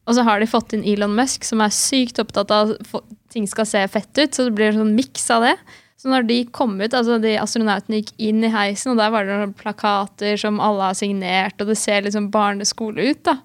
Og 0.09 0.15
så 0.17 0.23
har 0.25 0.41
de 0.41 0.49
fått 0.49 0.73
inn 0.73 0.87
Elon 0.87 1.13
Musk, 1.13 1.43
som 1.45 1.61
er 1.61 1.75
sykt 1.75 2.17
opptatt 2.21 2.49
av 2.55 2.73
at 2.73 3.11
ting 3.29 3.45
skal 3.49 3.67
se 3.69 3.83
fett 3.93 4.09
ut, 4.17 4.33
så 4.33 4.47
det 4.47 4.55
blir 4.57 4.71
en 4.71 4.81
sånn 4.81 4.95
miks 4.97 5.27
av 5.35 5.45
det. 5.45 5.55
Så 5.99 6.07
når 6.07 6.29
de 6.29 6.37
kom 6.55 6.77
ut, 6.79 6.93
altså 6.95 7.17
de 7.19 7.33
astronautene 7.41 7.99
gikk 7.99 8.13
inn 8.29 8.45
i 8.47 8.53
heisen, 8.53 8.93
og 8.93 9.01
der 9.01 9.11
var 9.11 9.27
det 9.27 9.35
noen 9.35 9.55
plakater 9.57 10.39
som 10.39 10.61
alle 10.63 10.93
har 10.93 10.95
signert, 10.95 11.59
og 11.59 11.67
det 11.67 11.75
ser 11.75 12.05
liksom 12.05 12.29
barneskole 12.31 13.09
ut, 13.11 13.19
da. 13.27 13.35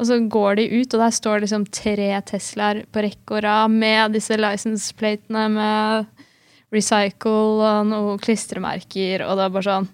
Og 0.00 0.08
så 0.08 0.16
går 0.32 0.56
de 0.58 0.64
ut, 0.72 0.94
og 0.94 1.02
der 1.02 1.12
står 1.12 1.44
liksom 1.44 1.66
tre 1.68 2.08
Teslaer 2.26 2.82
på 2.88 3.04
rekke 3.04 3.36
og 3.36 3.44
rad 3.44 3.76
med 3.76 4.16
disse 4.16 4.38
license 4.40 4.96
platene 4.96 5.44
med 5.52 6.08
recycle 6.72 7.60
og 7.60 7.86
noen 7.90 8.20
klistremerker, 8.24 9.26
og 9.28 9.36
det 9.36 9.44
er 9.44 9.54
bare 9.58 9.68
sånn 9.68 9.92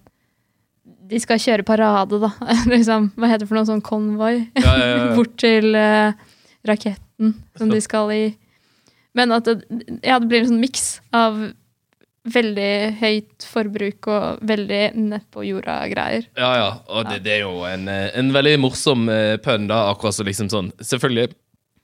De 1.09 1.19
skal 1.19 1.43
kjøre 1.43 1.67
parade, 1.67 2.23
da. 2.23 2.31
liksom, 2.75 3.11
hva 3.19 3.33
heter 3.33 3.43
det 3.43 3.51
for 3.51 3.59
noe 3.59 3.69
sånn 3.69 3.85
konvoi? 3.85 4.35
Ja, 4.55 4.73
ja, 4.79 4.89
ja. 4.95 5.07
Bort 5.19 5.35
til 5.43 5.75
uh, 5.75 6.13
raketten 6.69 7.35
som 7.59 7.73
de 7.73 7.83
skal 7.83 8.13
i. 8.15 8.25
Men 9.19 9.33
at 9.35 9.49
det, 9.49 9.65
ja, 10.05 10.21
det 10.21 10.29
blir 10.29 10.45
en 10.45 10.53
sånn 10.53 10.63
miks 10.63 11.01
av 11.17 11.49
veldig 12.33 12.73
høyt 13.01 13.47
forbruk 13.49 14.09
og 14.13 14.47
veldig 14.49 14.83
nedpå 14.99 15.45
jorda-greier. 15.49 16.29
Ja, 16.39 16.53
ja. 16.59 16.71
Og 16.93 17.11
det, 17.11 17.23
det 17.27 17.39
er 17.39 17.45
jo 17.45 17.65
en, 17.69 17.89
eh, 17.93 18.09
en 18.19 18.33
veldig 18.35 18.57
morsom 18.63 19.09
eh, 19.13 19.37
pønn, 19.43 19.69
da. 19.71 19.87
Akkurat 19.93 20.17
så 20.17 20.27
liksom 20.27 20.51
sånn 20.53 20.73
Selvfølgelig 20.79 21.33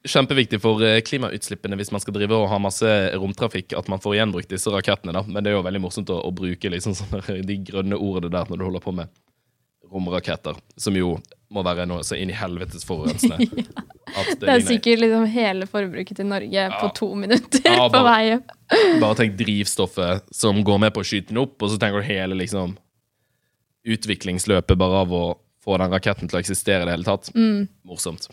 kjempeviktig 0.05 0.61
for 0.61 0.83
eh, 0.85 1.01
klimautslippene 1.05 1.79
hvis 1.81 1.93
man 1.95 2.03
skal 2.03 2.17
drive 2.17 2.37
og 2.37 2.49
ha 2.53 2.61
masse 2.61 2.89
romtrafikk, 3.17 3.73
at 3.79 3.89
man 3.93 4.03
får 4.05 4.19
gjenbrukt 4.19 4.53
disse 4.53 4.73
rakettene, 4.73 5.15
da. 5.17 5.25
Men 5.27 5.45
det 5.45 5.53
er 5.53 5.59
jo 5.59 5.65
veldig 5.67 5.85
morsomt 5.85 6.13
å, 6.13 6.21
å 6.21 6.35
bruke 6.35 6.73
liksom 6.73 6.97
sånne, 6.99 7.41
de 7.51 7.61
grønne 7.71 8.01
ordene 8.01 8.35
der 8.37 8.51
når 8.53 8.61
du 8.61 8.67
holder 8.69 8.85
på 8.85 8.97
med 9.01 9.23
romraketter, 9.95 10.59
som 10.81 10.97
jo 10.97 11.17
må 11.55 11.63
være 11.67 11.87
noe 11.89 12.05
så 12.07 12.19
inn 12.19 12.33
i 12.33 12.37
helvetes 12.37 12.87
forurensende. 12.89 13.39
At 14.15 14.29
det 14.31 14.41
Det 14.43 14.53
er 14.53 14.65
sikkert 14.67 15.03
liksom 15.03 15.27
hele 15.33 15.67
forbruket 15.71 16.19
til 16.21 16.29
Norge 16.31 16.67
på 16.81 16.91
to 16.99 17.09
minutter 17.19 17.65
Ja, 17.67 17.89
på 17.91 18.03
vei 18.07 18.21
hjem. 18.29 18.43
Bare 19.03 19.19
tenk 19.19 19.37
drivstoffet 19.39 20.29
som 20.35 20.61
går 20.67 20.83
med 20.87 20.95
på 20.95 21.03
å 21.03 21.07
skyte 21.07 21.33
den 21.33 21.43
opp, 21.43 21.57
og 21.63 21.73
så 21.73 21.79
tenker 21.81 22.03
du 22.03 22.09
hele 22.09 22.39
liksom 22.39 22.77
utviklingsløpet 23.85 24.81
bare 24.81 25.03
av 25.05 25.13
å 25.13 25.25
få 25.65 25.79
den 25.81 25.93
raketten 25.93 26.29
til 26.29 26.39
å 26.39 26.43
eksistere 26.43 26.85
i 26.85 26.89
det 26.89 26.97
hele 26.97 27.09
tatt. 27.09 27.31
Morsomt. 27.89 28.29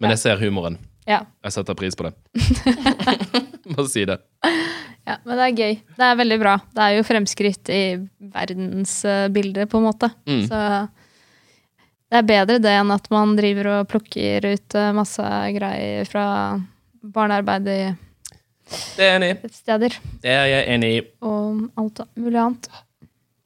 Men 0.00 0.14
jeg 0.14 0.22
ser 0.22 0.40
humoren. 0.40 0.78
Ja. 1.08 1.24
Jeg 1.44 1.56
setter 1.56 1.76
pris 1.78 1.96
på 1.96 2.06
det. 2.06 2.14
Må 3.74 3.84
si 3.88 4.04
det. 4.08 4.16
ja, 5.08 5.16
men 5.24 5.36
det 5.36 5.46
er 5.46 5.56
gøy. 5.56 5.76
Det 5.96 6.06
er 6.06 6.18
veldig 6.20 6.38
bra. 6.40 6.54
Det 6.76 6.86
er 6.86 6.96
jo 6.96 7.06
fremskritt 7.06 7.70
i 7.72 7.82
verdensbildet, 8.34 9.70
på 9.70 9.80
en 9.80 9.86
måte. 9.88 10.10
Mm. 10.28 10.42
Så 10.48 10.60
det 12.10 12.18
er 12.18 12.26
bedre 12.26 12.58
det 12.62 12.74
enn 12.74 12.90
at 12.94 13.06
man 13.12 13.36
driver 13.38 13.70
og 13.76 13.88
plukker 13.90 14.46
ut 14.50 14.76
eh, 14.78 14.92
masse 14.96 15.26
greier 15.56 16.08
fra 16.10 16.26
barnearbeid 17.00 17.68
i 17.70 17.80
er 19.02 19.34
steder 19.50 19.94
Det 20.22 20.30
er 20.30 20.46
jeg 20.46 20.66
enig 20.76 20.90
i. 20.98 21.00
og 21.26 21.64
alt 21.78 22.02
mulig 22.18 22.38
annet. 22.38 22.68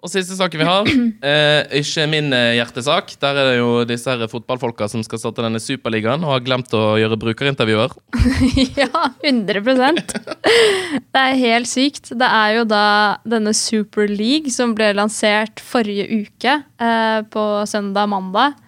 Og 0.04 0.10
siste 0.12 0.36
saken 0.36 0.60
vi 0.60 0.66
har, 0.68 0.88
eh, 1.30 1.78
ikke 1.80 2.04
min 2.12 2.28
eh, 2.36 2.58
hjertesak. 2.58 3.14
Der 3.22 3.38
er 3.40 3.46
det 3.48 3.54
jo 3.56 3.68
disse 3.88 4.12
her 4.12 4.28
fotballfolka 4.28 4.88
som 4.92 5.00
skal 5.06 5.22
starte 5.22 5.44
denne 5.44 5.62
superligaen 5.62 6.26
og 6.26 6.34
har 6.34 6.42
glemt 6.44 6.74
å 6.76 6.98
gjøre 7.00 7.16
brukerintervjuer. 7.22 7.94
ja, 8.82 8.90
100% 9.24 10.12
Det 10.12 11.22
er 11.22 11.40
helt 11.40 11.70
sykt. 11.70 12.12
Det 12.20 12.28
er 12.28 12.58
jo 12.58 12.66
da 12.68 12.84
denne 13.24 13.54
Super 13.56 14.12
som 14.52 14.74
ble 14.76 14.90
lansert 14.92 15.62
forrige 15.64 16.04
uke, 16.26 16.58
eh, 16.60 17.20
på 17.24 17.44
søndag-mandag. 17.70 18.60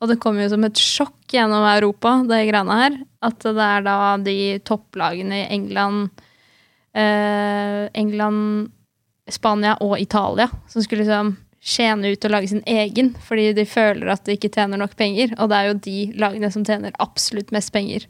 Og 0.00 0.08
det 0.08 0.16
kom 0.22 0.38
jo 0.40 0.48
som 0.48 0.64
et 0.64 0.80
sjokk 0.80 1.34
gjennom 1.34 1.66
Europa, 1.68 2.22
det 2.24 2.46
greiene 2.48 2.80
her. 2.80 2.96
At 3.28 3.44
det 3.44 3.68
er 3.68 3.84
da 3.84 3.98
de 4.22 4.38
topplagene 4.64 5.42
i 5.42 5.48
England 5.52 6.08
eh, 6.98 7.88
England, 7.94 8.70
Spania 9.32 9.76
og 9.84 9.98
Italia 10.00 10.48
som 10.70 10.84
skulle 10.84 11.04
liksom 11.04 11.36
skjene 11.68 12.14
ut 12.14 12.24
og 12.24 12.32
lage 12.32 12.50
sin 12.52 12.62
egen, 12.70 13.12
fordi 13.26 13.50
de 13.56 13.66
føler 13.68 14.12
at 14.12 14.24
de 14.26 14.36
ikke 14.38 14.50
tjener 14.54 14.80
nok 14.80 14.94
penger. 14.98 15.34
Og 15.38 15.50
det 15.50 15.58
er 15.58 15.68
jo 15.68 15.78
de 15.84 15.98
lagene 16.22 16.50
som 16.54 16.64
tjener 16.66 16.96
absolutt 17.02 17.52
mest 17.54 17.72
penger. 17.74 18.06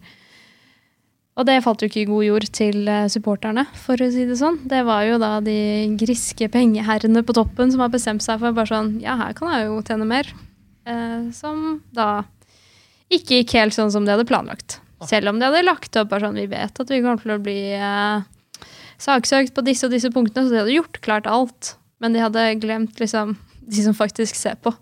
Og 1.38 1.46
det 1.46 1.60
falt 1.62 1.82
jo 1.82 1.86
ikke 1.86 2.02
i 2.02 2.08
god 2.08 2.24
jord 2.26 2.46
til 2.54 2.88
eh, 2.90 3.06
supporterne, 3.12 3.62
for 3.78 4.00
å 4.02 4.08
si 4.10 4.24
det 4.26 4.40
sånn. 4.40 4.58
Det 4.68 4.80
var 4.86 5.04
jo 5.06 5.20
da 5.22 5.36
de 5.44 5.58
griske 6.00 6.48
pengeherrene 6.50 7.22
på 7.22 7.36
toppen 7.36 7.70
som 7.70 7.84
har 7.84 7.92
bestemt 7.94 8.24
seg 8.26 8.40
for 8.42 8.56
bare 8.56 8.72
sånn 8.72 8.96
Ja, 9.04 9.14
her 9.20 9.36
kan 9.38 9.54
jeg 9.54 9.68
jo 9.68 9.78
tjene 9.86 10.08
mer. 10.08 10.32
Eh, 10.88 11.30
som 11.36 11.78
da 11.94 12.24
ikke 13.08 13.38
gikk 13.40 13.54
helt 13.56 13.76
sånn 13.76 13.92
som 13.94 14.04
de 14.04 14.12
hadde 14.16 14.26
planlagt. 14.28 14.80
Selv 15.06 15.30
om 15.30 15.38
de 15.38 15.46
hadde 15.46 15.62
lagt 15.62 15.94
opp 15.94 16.08
bare 16.10 16.26
sånn 16.26 16.40
Vi 16.40 16.48
vet 16.50 16.80
at 16.82 16.90
vi 16.90 16.98
kommer 17.04 17.22
til 17.22 17.36
å 17.36 17.42
bli 17.42 17.60
eh, 17.78 18.26
saksøkt 18.98 19.54
på 19.56 19.64
disse 19.66 19.86
og 19.86 19.92
disse 19.94 20.10
punktene, 20.14 20.46
så 20.48 20.54
de 20.54 20.60
hadde 20.62 20.74
gjort 20.76 21.00
klart 21.04 21.26
alt. 21.30 21.74
Men 22.02 22.14
de 22.14 22.20
hadde 22.22 22.44
glemt 22.62 22.98
liksom 23.02 23.36
de 23.68 23.82
som 23.84 23.94
faktisk 23.96 24.36
ser 24.38 24.58
på. 24.62 24.72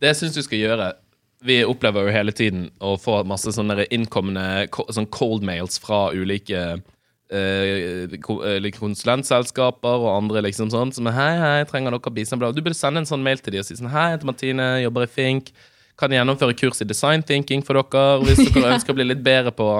Det 0.00 0.10
jeg 0.10 0.16
syns 0.22 0.34
du 0.38 0.42
skal 0.42 0.58
gjøre 0.64 0.90
Vi 1.44 1.62
opplever 1.64 2.04
jo 2.04 2.12
hele 2.12 2.32
tiden 2.36 2.66
å 2.84 2.96
få 3.00 3.22
masse 3.24 3.48
sånne 3.56 3.86
innkommende 3.94 4.66
ko- 4.74 4.84
sånn 4.92 5.06
cold 5.08 5.40
mails 5.46 5.78
fra 5.80 6.10
ulike 6.12 6.60
eh, 7.32 8.16
konsulentselskaper 8.76 10.02
og 10.04 10.10
andre 10.18 10.42
liksom 10.48 10.68
sånn 10.72 10.92
som 10.92 11.08
er 11.08 11.16
Hei, 11.16 11.30
hei, 11.40 11.64
trenger 11.70 11.96
dere 11.96 12.12
bistand? 12.12 12.44
Du 12.56 12.60
burde 12.60 12.76
sende 12.76 13.00
en 13.00 13.08
sånn 13.08 13.24
mail 13.24 13.40
til 13.40 13.54
dem 13.56 13.62
og 13.64 13.68
si 13.70 13.78
sånn 13.78 13.88
Hei, 13.92 14.10
jeg 14.10 14.18
heter 14.18 14.28
Martine, 14.28 14.68
jobber 14.84 15.06
i 15.06 15.10
Fink. 15.14 15.52
Kan 16.00 16.12
gjennomføre 16.16 16.56
kurs 16.56 16.80
i 16.84 16.88
design 16.88 17.22
thinking 17.24 17.64
for 17.64 17.80
dere 17.80 18.20
hvis 18.26 18.44
dere 18.52 18.72
ønsker 18.76 18.92
å 18.92 18.98
bli 19.00 19.08
litt 19.08 19.24
bedre 19.24 19.52
på 19.56 19.70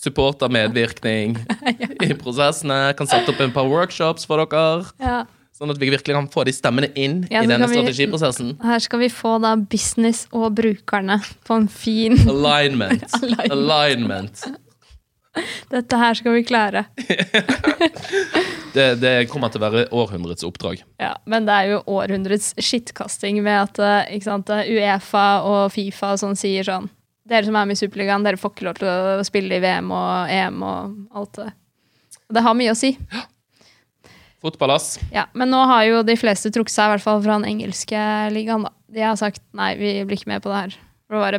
supportermedvirkning 0.00 1.36
i 2.06 2.10
prosessene. 2.18 2.92
Kan 2.98 3.06
sette 3.10 3.32
opp 3.34 3.40
en 3.44 3.52
par 3.54 3.68
workshops 3.70 4.26
for 4.28 4.42
dere. 4.44 4.88
Ja. 5.02 5.20
Sånn 5.52 5.70
at 5.70 5.78
vi 5.78 5.90
virkelig 5.92 6.16
kan 6.16 6.26
få 6.32 6.46
de 6.48 6.54
stemmene 6.56 6.88
inn 6.98 7.20
Ja, 7.30 7.42
i 7.44 7.46
denne 7.50 7.68
strategiprosessen. 7.68 8.54
vi-. 8.56 8.66
Her 8.66 8.80
skal 8.82 9.02
vi 9.04 9.10
få 9.12 9.36
da 9.44 9.52
business 9.60 10.24
og 10.32 10.54
brukerne 10.58 11.20
på 11.46 11.58
en 11.60 11.68
fin 11.70 12.16
Alignment. 12.32 13.04
Alignment. 13.22 13.52
Alignment. 13.52 14.44
Dette 15.72 15.96
her 15.96 16.16
skal 16.18 16.34
vi 16.36 16.42
klare. 16.44 16.82
Det, 18.74 18.86
det 19.00 19.12
kommer 19.32 19.52
til 19.52 19.60
å 19.60 19.64
være 19.66 19.84
århundrets 19.92 20.44
oppdrag. 20.44 20.82
Ja, 21.00 21.14
men 21.28 21.46
det 21.48 21.54
er 21.56 21.70
jo 21.74 21.78
århundrets 21.92 22.50
skittkasting 22.60 23.38
med 23.44 23.56
at 23.62 23.80
eh, 24.08 24.18
sant, 24.24 24.48
eh, 24.52 24.68
Uefa 24.72 25.24
og 25.48 25.72
Fifa 25.72 26.14
og 26.16 26.20
sånn 26.24 26.36
sier 26.36 26.68
sånn 26.68 26.88
Dere 27.32 27.48
som 27.48 27.56
er 27.56 27.68
med 27.68 27.78
i 27.78 27.80
Superligaen, 27.80 28.24
dere 28.26 28.40
får 28.40 28.52
ikke 28.52 28.66
lov 28.68 28.78
til 28.80 28.88
å 28.92 29.24
spille 29.26 29.56
i 29.56 29.62
VM 29.62 29.92
og 29.96 30.32
EM 30.32 30.64
og 30.68 31.20
alt 31.20 31.38
det. 31.40 31.50
Og 32.28 32.36
det 32.36 32.44
har 32.44 32.56
mye 32.58 32.74
å 32.74 32.78
si. 32.78 32.94
Fotball, 34.42 34.74
ass. 34.74 34.96
Ja, 35.14 35.28
men 35.38 35.52
nå 35.54 35.60
har 35.70 35.84
jo 35.86 36.00
de 36.06 36.16
fleste 36.18 36.50
trukket 36.52 36.74
seg, 36.74 36.88
i 36.88 36.94
hvert 36.96 37.04
fall 37.04 37.20
fra 37.22 37.36
den 37.38 37.46
engelske 37.46 37.98
ligaen. 38.34 38.66
da. 38.66 38.72
De 38.92 39.04
har 39.06 39.18
sagt 39.20 39.42
nei, 39.56 39.74
vi 39.78 39.92
blir 40.02 40.18
ikke 40.18 40.32
med 40.32 40.42
på 40.42 40.50
det 40.50 40.62
her. 40.64 40.78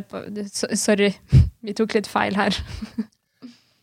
På, 0.08 0.22
sorry, 0.78 1.10
vi 1.66 1.74
tok 1.76 1.98
litt 1.98 2.08
feil 2.10 2.38
her. 2.38 2.56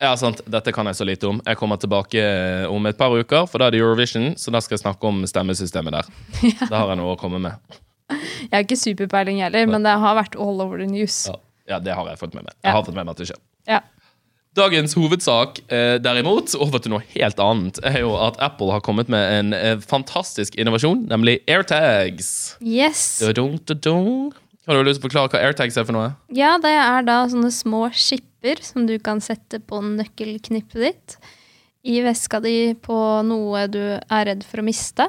Ja, 0.01 0.15
sant. 0.18 0.41
Dette 0.50 0.74
kan 0.74 0.89
jeg 0.89 0.98
så 0.98 1.06
lite 1.06 1.30
om. 1.30 1.44
Jeg 1.46 1.60
kommer 1.60 1.77
tilbake 1.77 2.18
eh, 2.18 2.65
om 2.65 2.89
et 2.89 2.98
par 2.98 3.13
uker, 3.13 3.46
for 3.46 3.62
da 3.62 3.70
er 3.70 3.75
det 3.75 3.84
Eurovision, 3.84 4.32
så 4.34 4.50
da 4.50 4.63
skal 4.63 4.80
jeg 4.80 4.82
snakke 4.88 5.06
om 5.12 5.22
stemmesystemet 5.30 6.00
der. 6.00 6.10
Da 6.72 6.82
har 6.82 6.96
jeg 6.96 7.01
noe 7.03 7.13
å 7.13 7.20
komme 7.22 7.38
med. 7.44 7.77
Jeg 8.10 8.50
har 8.56 8.65
ikke 8.65 8.80
superpeiling 8.82 9.44
heller, 9.44 9.70
men 9.70 9.86
det 9.86 9.94
har 10.01 10.18
vært 10.18 10.34
all 10.41 10.58
over 10.65 10.82
the 10.82 10.89
news. 10.89 11.27
Ja, 11.30 11.38
ja 11.72 11.80
det 11.84 11.96
har 11.98 12.12
jeg 12.12 12.20
fått 12.22 12.38
med 12.38 12.46
meg. 12.46 12.54
Ja. 12.60 12.70
Jeg 12.70 12.78
har 12.78 12.86
fått 12.86 12.98
med 12.98 13.08
meg 13.08 13.16
at 13.16 13.24
det 13.24 13.32
skjer. 13.32 13.42
Ja. 13.70 13.82
Dagens 14.60 14.98
hovedsak, 15.00 15.62
eh, 15.72 15.96
derimot, 16.04 16.51
over 16.60 16.82
til 16.84 16.92
noe 16.92 17.06
helt 17.13 17.40
annet, 17.40 17.78
er 17.88 18.01
jo 18.04 18.12
at 18.20 18.36
Apple 18.44 18.74
har 18.74 18.84
kommet 18.84 19.08
med 19.08 19.24
en 19.38 19.56
eh, 19.56 19.78
fantastisk 19.80 20.58
innovasjon, 20.60 21.06
nemlig 21.08 21.38
AirTags. 21.48 22.58
Yes. 22.60 23.22
Dudung, 23.24 23.62
dudung. 23.63 24.34
Har 24.68 24.75
du 24.75 24.84
lyst 24.84 25.00
til 25.00 25.08
å 25.08 25.10
forklare 25.10 25.32
hva 25.32 25.46
AirTags 25.48 25.80
er 25.80 25.88
for 25.88 25.96
noe? 25.96 26.10
Ja, 26.36 26.58
det 26.62 26.74
er 26.75 27.08
da 27.08 27.22
sånne 27.32 27.54
små 27.56 27.86
skipper 27.96 28.60
som 28.66 28.90
du 28.90 28.98
kan 29.00 29.24
sette 29.24 29.62
på 29.63 29.80
nøkkelknippet 29.88 30.84
ditt 30.84 31.18
i 31.88 32.01
veska 32.04 32.42
di 32.44 32.74
på 32.75 32.98
noe 33.25 33.66
du 33.72 33.82
er 33.96 34.28
redd 34.28 34.44
for 34.46 34.62
å 34.62 34.68
miste. 34.68 35.08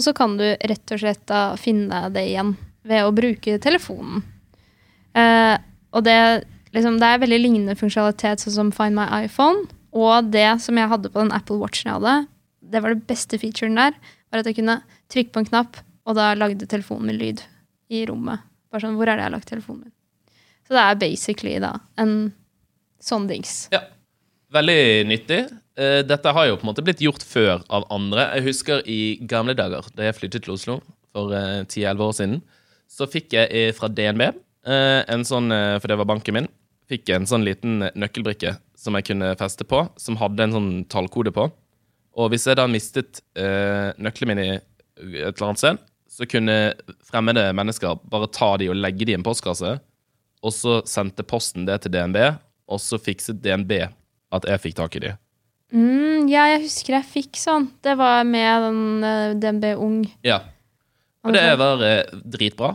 Og 0.00 0.06
så 0.06 0.16
kan 0.16 0.38
du 0.40 0.46
rett 0.48 0.96
og 0.96 1.02
slett 1.02 1.22
da 1.28 1.58
finne 1.60 2.06
det 2.14 2.24
igjen 2.32 2.56
ved 2.88 3.04
å 3.04 3.12
bruke 3.14 3.58
telefonen. 3.62 4.24
Eh, 5.18 5.56
og 5.96 6.04
det, 6.06 6.16
liksom, 6.76 6.98
det 7.02 7.08
er 7.08 7.22
veldig 7.22 7.40
lignende 7.40 7.76
funksjonalitet 7.78 8.42
sånn 8.44 8.56
som 8.56 8.72
Find 8.74 8.98
my 8.98 9.06
iPhone. 9.24 9.66
Og 9.96 10.30
det 10.30 10.48
som 10.62 10.78
jeg 10.78 10.90
hadde 10.90 11.10
på 11.10 11.22
den 11.22 11.34
Apple 11.34 11.58
Watchen 11.62 11.90
jeg 11.90 11.98
hadde, 11.98 12.26
det 12.70 12.82
var 12.82 12.94
det 12.94 13.08
beste 13.08 13.38
featuren 13.42 13.78
der, 13.78 13.96
var 14.30 14.42
at 14.42 14.50
jeg 14.50 14.60
kunne 14.60 14.80
trykke 15.10 15.34
på 15.34 15.42
en 15.42 15.48
knapp, 15.48 15.80
og 16.06 16.14
da 16.18 16.32
lagde 16.38 16.68
telefonen 16.70 17.10
min 17.10 17.18
lyd 17.18 17.42
i 17.90 18.04
rommet. 18.06 18.44
Bare 18.70 18.84
sånn, 18.84 18.94
hvor 18.98 19.10
er 19.10 19.18
det 19.18 19.24
jeg 19.24 19.30
har 19.32 19.34
lagt 19.34 19.50
telefonen 19.50 19.88
min? 19.88 19.94
Så 20.68 20.76
det 20.76 20.84
er 20.84 21.00
basically 21.00 21.56
da 21.62 21.72
en 21.98 22.14
sånn 23.02 23.26
dings. 23.30 23.64
Ja. 23.74 23.82
Veldig 24.50 25.06
nyttig. 25.06 25.44
Eh, 25.78 26.00
Dette 26.02 26.32
har 26.34 26.48
jo 26.48 26.56
på 26.58 26.64
en 26.66 26.70
måte 26.72 26.82
blitt 26.82 27.02
gjort 27.02 27.22
før 27.22 27.60
av 27.70 27.84
andre. 27.94 28.24
Jeg 28.34 28.48
husker 28.48 28.80
i 28.82 29.18
gamle 29.30 29.54
dager, 29.54 29.86
da 29.94 30.08
jeg 30.08 30.16
flyttet 30.18 30.46
til 30.46 30.56
Oslo 30.56 30.80
for 31.14 31.34
eh, 31.34 31.62
10-11 31.62 32.02
år 32.06 32.16
siden, 32.18 32.40
så 32.90 33.06
fikk 33.10 33.36
jeg 33.36 33.50
eh, 33.54 33.70
fra 33.76 33.90
DNB 33.90 34.24
eh, 34.26 34.40
en 34.66 35.24
sånn, 35.26 35.50
eh, 35.54 35.76
for 35.80 35.90
det 35.90 35.98
var 36.00 36.08
banken 36.10 36.36
min, 36.36 36.48
fikk 36.90 37.08
jeg 37.08 37.20
en 37.20 37.28
sånn 37.30 37.46
liten 37.46 37.86
nøkkelbrikke 37.94 38.56
som 38.78 38.96
jeg 38.98 39.10
kunne 39.10 39.34
feste 39.40 39.66
på, 39.68 39.84
som 40.00 40.18
hadde 40.20 40.46
en 40.46 40.56
sånn 40.56 40.72
tallkode 40.90 41.32
på. 41.36 41.46
Og 42.18 42.32
hvis 42.32 42.48
jeg 42.48 42.58
da 42.58 42.66
mistet 42.68 43.22
eh, 43.38 43.92
min 44.26 44.42
i 44.42 44.50
et 44.56 45.30
eller 45.30 45.46
annet 45.50 45.62
sted, 45.62 45.80
så 46.10 46.26
kunne 46.28 46.56
fremmede 47.06 47.46
mennesker 47.56 48.00
bare 48.10 48.28
ta 48.34 48.56
de 48.60 48.68
og 48.72 48.76
legge 48.80 49.06
de 49.06 49.14
i 49.14 49.18
en 49.18 49.24
postkasse, 49.24 49.78
og 50.40 50.52
så 50.56 50.80
sendte 50.88 51.24
posten 51.24 51.68
det 51.68 51.82
til 51.84 51.94
DNB, 51.94 52.18
og 52.70 52.80
så 52.82 52.98
fikset 53.00 53.42
DNB 53.44 53.72
at 54.30 54.46
jeg 54.48 54.62
fikk 54.64 54.78
tak 54.80 54.96
i 54.96 55.04
de. 55.04 55.14
Mm, 55.70 56.26
ja, 56.30 56.48
jeg 56.50 56.64
husker 56.64 56.96
jeg 56.96 57.06
fikk 57.06 57.38
sånn. 57.38 57.68
Det 57.84 57.94
var 57.98 58.24
med 58.26 58.64
den 58.66 58.80
eh, 59.06 59.34
DNB 59.38 59.66
Ung. 59.78 60.00
Ja. 60.26 60.40
Og 61.22 61.34
det 61.36 61.44
var 61.60 61.82
eh, 61.86 62.10
dritbra. 62.10 62.72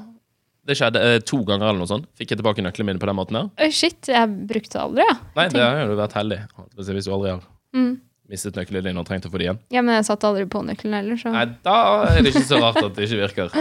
Det 0.65 0.75
skjedde 0.79 1.01
eh, 1.05 1.19
to 1.21 1.43
ganger 1.45 1.67
eller 1.69 1.83
noe 1.83 1.89
sånt. 1.89 2.07
Fikk 2.17 2.31
jeg 2.33 2.39
tilbake 2.41 2.63
nøklene 2.65 2.89
mine 2.93 3.01
på 3.01 3.05
den 3.09 3.17
måten 3.19 3.37
her. 3.37 3.49
Oi, 3.61 3.69
shit, 3.75 4.09
jeg 4.09 4.31
brukte 4.49 4.73
det 4.73 4.81
aldri, 4.81 5.05
ja. 5.05 5.15
Nei, 5.37 5.47
det 5.53 5.61
har 5.61 5.83
jo 5.85 5.97
vært 5.99 6.15
heldig. 6.17 6.39
Hvis 6.79 7.05
du 7.05 7.13
aldri 7.13 7.35
har 7.35 7.43
Mm. 7.75 7.99
mistet 8.31 8.55
nøklene 8.55 8.81
dine 8.87 8.99
og 9.01 9.05
trengt 9.05 9.25
å 9.27 9.29
få 9.29 9.37
de 9.37 9.45
igjen. 9.49 9.59
Ja, 9.69 9.81
men 9.85 9.95
jeg 9.99 10.05
satt 10.07 10.23
aldri 10.23 10.45
på 10.49 10.63
nøkkelen 10.65 10.95
heller, 10.95 11.17
så 11.19 11.31
Nei, 11.35 11.45
da 11.61 11.75
er 12.07 12.21
det 12.23 12.31
ikke 12.33 12.45
så 12.47 12.61
rart 12.63 12.79
at 12.81 12.95
det 12.95 13.05
ikke 13.09 13.19
virker. 13.27 13.51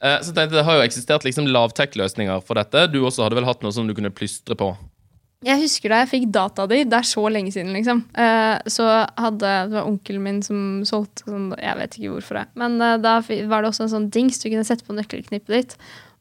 Eh, 0.00 0.18
så 0.24 0.32
tenkte 0.32 0.48
jeg, 0.48 0.50
Det 0.56 0.64
har 0.64 0.78
jo 0.80 0.86
eksistert 0.88 1.24
liksom 1.28 1.46
lavtech-løsninger 1.52 2.42
for 2.42 2.54
dette. 2.56 2.86
Du 2.90 3.02
også 3.04 3.22
hadde 3.26 3.36
vel 3.36 3.44
hatt 3.44 3.60
noe 3.62 3.70
som 3.76 3.86
du 3.86 3.92
kunne 3.94 4.10
plystre 4.10 4.56
på? 4.56 4.70
Jeg 5.40 5.56
husker 5.62 5.88
da 5.88 5.98
jeg 6.02 6.08
fikk 6.10 6.24
data 6.36 6.66
di, 6.68 6.82
det 6.84 6.96
er 6.98 7.06
så 7.08 7.22
lenge 7.32 7.48
siden, 7.54 7.70
liksom. 7.72 8.02
Eh, 8.12 8.58
så 8.68 8.84
hadde 9.16 9.40
Det 9.70 9.72
var 9.72 9.86
onkelen 9.88 10.22
min 10.26 10.42
som 10.44 10.58
solgte 10.84 11.24
sånn 11.24 11.46
Jeg 11.56 11.78
vet 11.78 11.96
ikke 11.96 12.10
hvorfor, 12.12 12.34
det. 12.42 12.46
Men 12.60 12.76
eh, 12.84 12.98
da 13.00 13.14
var 13.48 13.62
det 13.64 13.70
også 13.70 13.86
en 13.86 13.92
sånn 13.94 14.10
dings 14.12 14.38
du 14.42 14.50
kunne 14.50 14.66
sette 14.68 14.84
på 14.84 14.92
nøkkelknippet 14.98 15.54
ditt. 15.54 15.76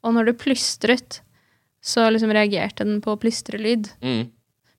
Og 0.07 0.15
når 0.15 0.29
du 0.29 0.37
plystret, 0.39 1.19
så 1.83 2.07
liksom 2.11 2.31
reagerte 2.31 2.85
den 2.87 3.01
på 3.03 3.17
plystrelyd. 3.19 3.89
Mm, 4.03 4.29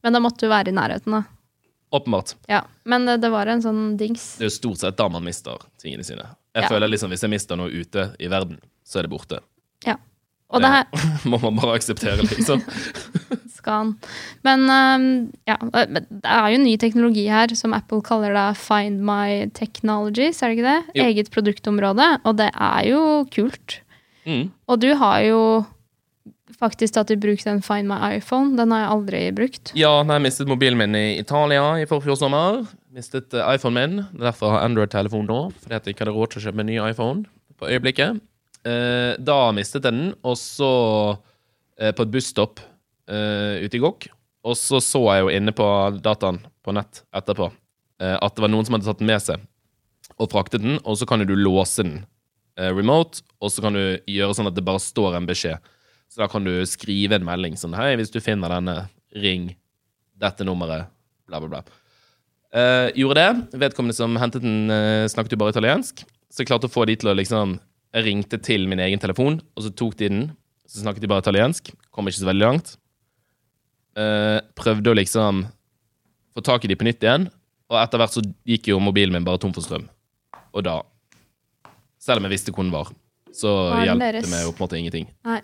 Men 0.02 0.16
da 0.16 0.20
måtte 0.24 0.46
du 0.46 0.48
være 0.48 0.72
i 0.72 0.76
nærheten, 0.76 1.12
da. 1.12 1.22
åpenbart. 1.92 2.34
Ja. 2.48 2.62
Men 2.88 3.06
eh, 3.08 3.18
det 3.20 3.28
var 3.32 3.46
en 3.52 3.60
sånn 3.60 3.96
dings. 4.00 4.38
Det 4.38 4.46
er 4.46 4.52
jo 4.52 4.56
stort 4.56 4.78
sett 4.80 4.96
da 4.96 5.08
man 5.12 5.24
mister 5.24 5.58
tingene 5.82 6.04
sine. 6.06 6.24
Jeg 6.56 6.64
Ja. 6.64 6.68
føler 6.72 6.88
liksom 6.88 7.10
Hvis 7.12 7.20
jeg 7.22 7.30
mister 7.30 7.56
noe 7.60 7.68
ute 7.68 8.14
i 8.18 8.26
verden, 8.32 8.56
så 8.88 8.98
er 9.00 9.02
det 9.02 9.10
borte. 9.12 9.40
Ja. 9.84 9.96
Og 10.50 10.62
det 10.64 10.70
her 10.72 10.84
må 11.28 11.36
man 11.44 11.56
bare 11.60 11.76
akseptere, 11.76 12.24
liksom. 12.24 12.64
skal. 13.70 13.94
Men 14.46 14.66
ehm, 14.74 15.08
ja, 15.48 15.56
det 15.86 16.20
er 16.26 16.52
jo 16.54 16.62
ny 16.62 16.76
teknologi 16.82 17.26
her 17.30 17.54
som 17.58 17.74
Apple 17.76 18.02
kaller 18.06 18.34
det 18.36 18.48
Find 18.60 19.02
My 19.06 19.46
Technologies, 19.56 20.42
er 20.42 20.50
det 20.50 20.58
ikke 20.58 20.70
det? 20.70 20.96
Jo. 20.98 21.08
Eget 21.08 21.30
produktområde. 21.34 22.08
Og 22.26 22.38
det 22.40 22.50
er 22.50 22.88
jo 22.90 23.02
kult. 23.32 23.80
Mm. 24.26 24.50
Og 24.68 24.80
du 24.82 24.90
har 24.98 25.20
jo 25.24 25.42
faktisk 26.60 26.94
tatt 26.96 27.12
i 27.14 27.18
bruk 27.20 27.40
den 27.46 27.62
Find 27.64 27.88
my 27.88 28.00
iPhone. 28.18 28.56
Den 28.58 28.74
har 28.74 28.84
jeg 28.84 28.94
aldri 28.96 29.20
brukt. 29.36 29.72
Ja, 29.78 29.94
jeg 30.04 30.24
mistet 30.26 30.50
mobilen 30.50 30.80
min 30.80 30.98
i 30.98 31.20
Italia 31.20 31.78
i 31.80 31.86
forfjor 31.88 32.18
sommer. 32.20 32.64
Mistet 32.92 33.32
uh, 33.32 33.46
iPhonen 33.54 33.78
min. 33.78 34.08
Derfor 34.20 34.56
har 34.56 34.66
Android-telefon 34.66 35.30
nå, 35.30 35.44
fordi 35.62 35.78
jeg 35.78 35.94
ikke 35.94 36.04
hadde 36.04 36.16
råd 36.18 36.34
til 36.34 36.42
å 36.42 36.48
kjøpe 36.48 36.66
en 36.66 36.70
ny 36.72 36.82
iPhone 36.90 37.24
på 37.60 37.70
øyeblikket. 37.70 38.20
Eh, 38.60 39.14
da 39.16 39.38
mistet 39.56 39.80
jeg 39.80 39.86
den, 39.88 40.10
og 40.20 40.36
så 40.36 40.72
eh, 41.80 41.94
på 41.96 42.04
et 42.04 42.12
busstopp 42.12 42.60
eh, 42.60 42.69
ute 43.10 43.76
i 43.76 43.80
Gokk. 43.82 44.06
Og 44.46 44.54
så 44.56 44.78
så 44.80 45.00
jeg 45.10 45.24
jo 45.24 45.32
inne 45.34 45.52
på 45.56 45.66
dataen 46.00 46.38
på 46.62 46.74
nett 46.76 47.02
etterpå 47.12 47.50
at 48.00 48.32
det 48.36 48.40
var 48.40 48.48
noen 48.48 48.64
som 48.64 48.76
hadde 48.76 48.86
tatt 48.86 49.02
den 49.02 49.10
med 49.10 49.20
seg 49.20 49.42
og 50.16 50.30
fraktet 50.32 50.62
den, 50.62 50.78
og 50.88 50.96
så 50.96 51.04
kan 51.08 51.20
du 51.20 51.34
låse 51.36 51.82
den 51.82 51.98
remote, 52.56 53.20
og 53.42 53.52
så 53.52 53.64
kan 53.64 53.76
du 53.76 53.82
gjøre 54.08 54.36
sånn 54.38 54.48
at 54.48 54.56
det 54.56 54.64
bare 54.64 54.80
står 54.80 55.18
en 55.18 55.28
beskjed. 55.28 55.60
Så 56.10 56.22
da 56.22 56.30
kan 56.30 56.46
du 56.46 56.54
skrive 56.66 57.18
en 57.18 57.26
melding 57.26 57.58
sånn 57.60 57.76
Hei, 57.76 57.92
hvis 58.00 58.10
du 58.14 58.18
finner 58.24 58.50
denne, 58.56 58.88
ring 59.14 59.50
dette 60.20 60.44
nummeret, 60.46 60.90
bla, 61.28 61.40
bla, 61.40 61.48
bla. 61.48 61.62
Uh, 62.50 62.90
gjorde 62.98 63.22
det. 63.22 63.60
Vedkommende 63.62 63.96
som 63.96 64.16
hentet 64.18 64.42
den, 64.44 64.66
uh, 64.70 65.06
snakket 65.10 65.36
jo 65.36 65.40
bare 65.40 65.54
italiensk. 65.54 66.02
Så 66.30 66.42
jeg 66.42 66.50
klarte 66.50 66.66
å 66.66 66.72
få 66.72 66.84
de 66.88 66.98
til 66.98 67.12
å 67.12 67.16
liksom 67.16 67.58
Jeg 67.90 68.06
ringte 68.06 68.38
til 68.38 68.68
min 68.70 68.78
egen 68.78 69.00
telefon, 69.02 69.40
og 69.58 69.64
så 69.64 69.70
tok 69.74 69.96
de 69.98 70.08
den. 70.08 70.26
Så 70.62 70.84
snakket 70.84 71.02
de 71.02 71.08
bare 71.10 71.24
italiensk. 71.24 71.72
Kom 71.90 72.06
ikke 72.06 72.20
så 72.20 72.28
veldig 72.28 72.44
langt. 72.44 72.76
Uh, 73.98 74.38
prøvde 74.58 74.92
å 74.92 74.96
liksom 74.96 75.44
få 76.34 76.44
tak 76.46 76.64
i 76.64 76.70
de 76.70 76.76
på 76.78 76.86
nytt 76.86 77.02
igjen, 77.02 77.26
og 77.70 77.78
etter 77.80 78.00
hvert 78.00 78.14
så 78.14 78.22
gikk 78.46 78.70
jo 78.70 78.78
mobilen 78.82 79.14
min 79.14 79.26
bare 79.26 79.40
tom 79.42 79.54
for 79.54 79.66
strøm. 79.66 79.88
Og 80.54 80.66
da 80.66 80.80
Selv 82.00 82.22
om 82.22 82.24
jeg 82.24 82.32
visste 82.32 82.52
hvor 82.54 82.64
den 82.64 82.72
var, 82.72 82.88
så 83.36 83.50
hjalp 83.84 84.00
det 84.00 84.30
meg 84.30 84.46
jo 84.46 84.54
på 84.54 84.62
en 84.62 84.64
måte 84.64 84.78
ingenting. 84.78 85.10
Nei. 85.28 85.42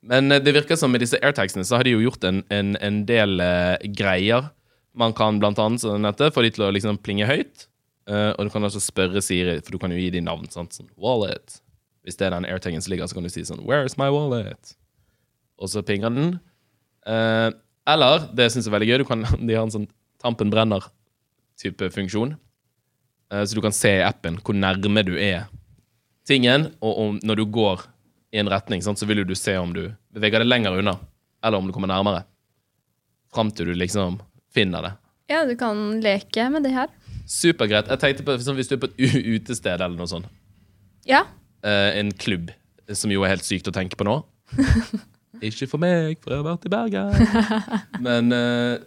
Men 0.00 0.32
det 0.32 0.54
virker 0.56 0.78
som 0.80 0.88
med 0.88 1.02
disse 1.04 1.20
airtagsene 1.20 1.66
så 1.68 1.76
har 1.76 1.84
de 1.84 1.92
jo 1.92 2.00
gjort 2.00 2.24
en, 2.24 2.40
en, 2.48 2.72
en 2.80 3.02
del 3.04 3.42
uh, 3.44 3.76
greier. 3.92 4.48
Man 4.96 5.12
kan 5.12 5.36
blant 5.42 5.60
annet 5.60 5.84
sånn 5.84 6.08
dette, 6.08 6.30
få 6.32 6.46
de 6.46 6.54
til 6.56 6.64
å 6.64 6.70
liksom 6.72 6.96
plinge 7.04 7.28
høyt. 7.28 7.66
Uh, 8.08 8.32
og 8.32 8.48
du 8.48 8.54
kan 8.54 8.64
også 8.64 8.80
spørre 8.80 9.20
Siri, 9.22 9.58
for 9.60 9.76
du 9.76 9.82
kan 9.82 9.92
jo 9.92 10.00
gi 10.00 10.08
dem 10.16 10.24
navn. 10.26 10.48
Sant? 10.50 10.72
Sånn, 10.78 10.88
wallet. 10.96 11.60
Hvis 12.08 12.16
det 12.16 12.30
er 12.30 12.38
den 12.38 12.48
airtagen 12.48 12.80
som 12.80 12.94
ligger, 12.94 13.10
så 13.10 13.18
kan 13.18 13.28
du 13.28 13.32
si 13.32 13.44
sånn 13.44 13.60
is 13.84 13.98
my 14.00 14.08
wallet? 14.08 14.72
Og 15.60 15.68
så 15.68 15.84
pinger 15.84 16.08
den. 16.08 16.38
Uh, 17.08 17.50
eller, 17.88 18.28
det 18.36 18.50
syns 18.52 18.66
jeg 18.66 18.70
er 18.70 18.76
veldig 18.78 18.90
gøy, 18.90 19.06
kan, 19.08 19.24
de 19.46 19.56
har 19.56 19.66
en 19.66 19.74
sånn 19.74 19.88
tampen 20.20 20.52
brenner-type 20.52 21.88
funksjon. 21.94 22.34
så 23.30 23.56
du 23.56 23.60
kan 23.64 23.72
se 23.72 23.88
i 23.96 24.02
appen 24.04 24.36
hvor 24.44 24.56
nærme 24.58 25.00
du 25.06 25.14
er 25.16 25.46
tingen, 26.28 26.68
og 26.84 26.98
om, 26.98 27.18
når 27.24 27.40
du 27.40 27.44
går 27.50 27.86
i 28.34 28.40
en 28.42 28.50
retning, 28.50 28.82
sant, 28.84 28.98
så 29.00 29.08
vil 29.08 29.24
du 29.26 29.34
se 29.38 29.56
om 29.58 29.72
du 29.74 29.88
beveger 30.14 30.42
deg 30.42 30.50
lenger 30.50 30.78
unna, 30.78 30.96
eller 31.42 31.58
om 31.58 31.66
du 31.66 31.74
kommer 31.74 31.90
nærmere. 31.90 32.24
Fram 33.34 33.50
til 33.54 33.70
du 33.70 33.78
liksom 33.78 34.20
finner 34.54 34.86
det. 34.86 34.92
Ja, 35.30 35.44
du 35.46 35.54
kan 35.58 36.00
leke 36.02 36.48
med 36.50 36.66
det 36.66 36.74
her. 36.74 36.90
Supergreit. 37.30 37.90
Jeg 37.90 38.02
tenkte 38.02 38.26
på 38.26 38.34
sånn, 38.42 38.58
Hvis 38.58 38.70
du 38.70 38.74
er 38.74 38.82
på 38.82 38.90
et 38.90 38.98
utested 39.36 39.78
eller 39.78 39.94
noe 39.94 40.10
sånt. 40.10 40.26
Ja. 41.06 41.22
Uh, 41.62 41.94
en 41.94 42.10
klubb, 42.10 42.50
som 42.90 43.12
jo 43.14 43.22
er 43.22 43.36
helt 43.36 43.46
sykt 43.46 43.70
å 43.70 43.74
tenke 43.74 43.98
på 43.98 44.06
nå. 44.08 44.20
Ikke 45.46 45.68
for 45.70 45.80
meg, 45.82 46.18
for 46.22 46.34
jeg 46.34 46.42
har 46.42 46.46
vært 46.46 46.66
i 46.68 46.72
Bergen. 46.72 47.54
Men 48.06 48.32
eh, 48.36 48.82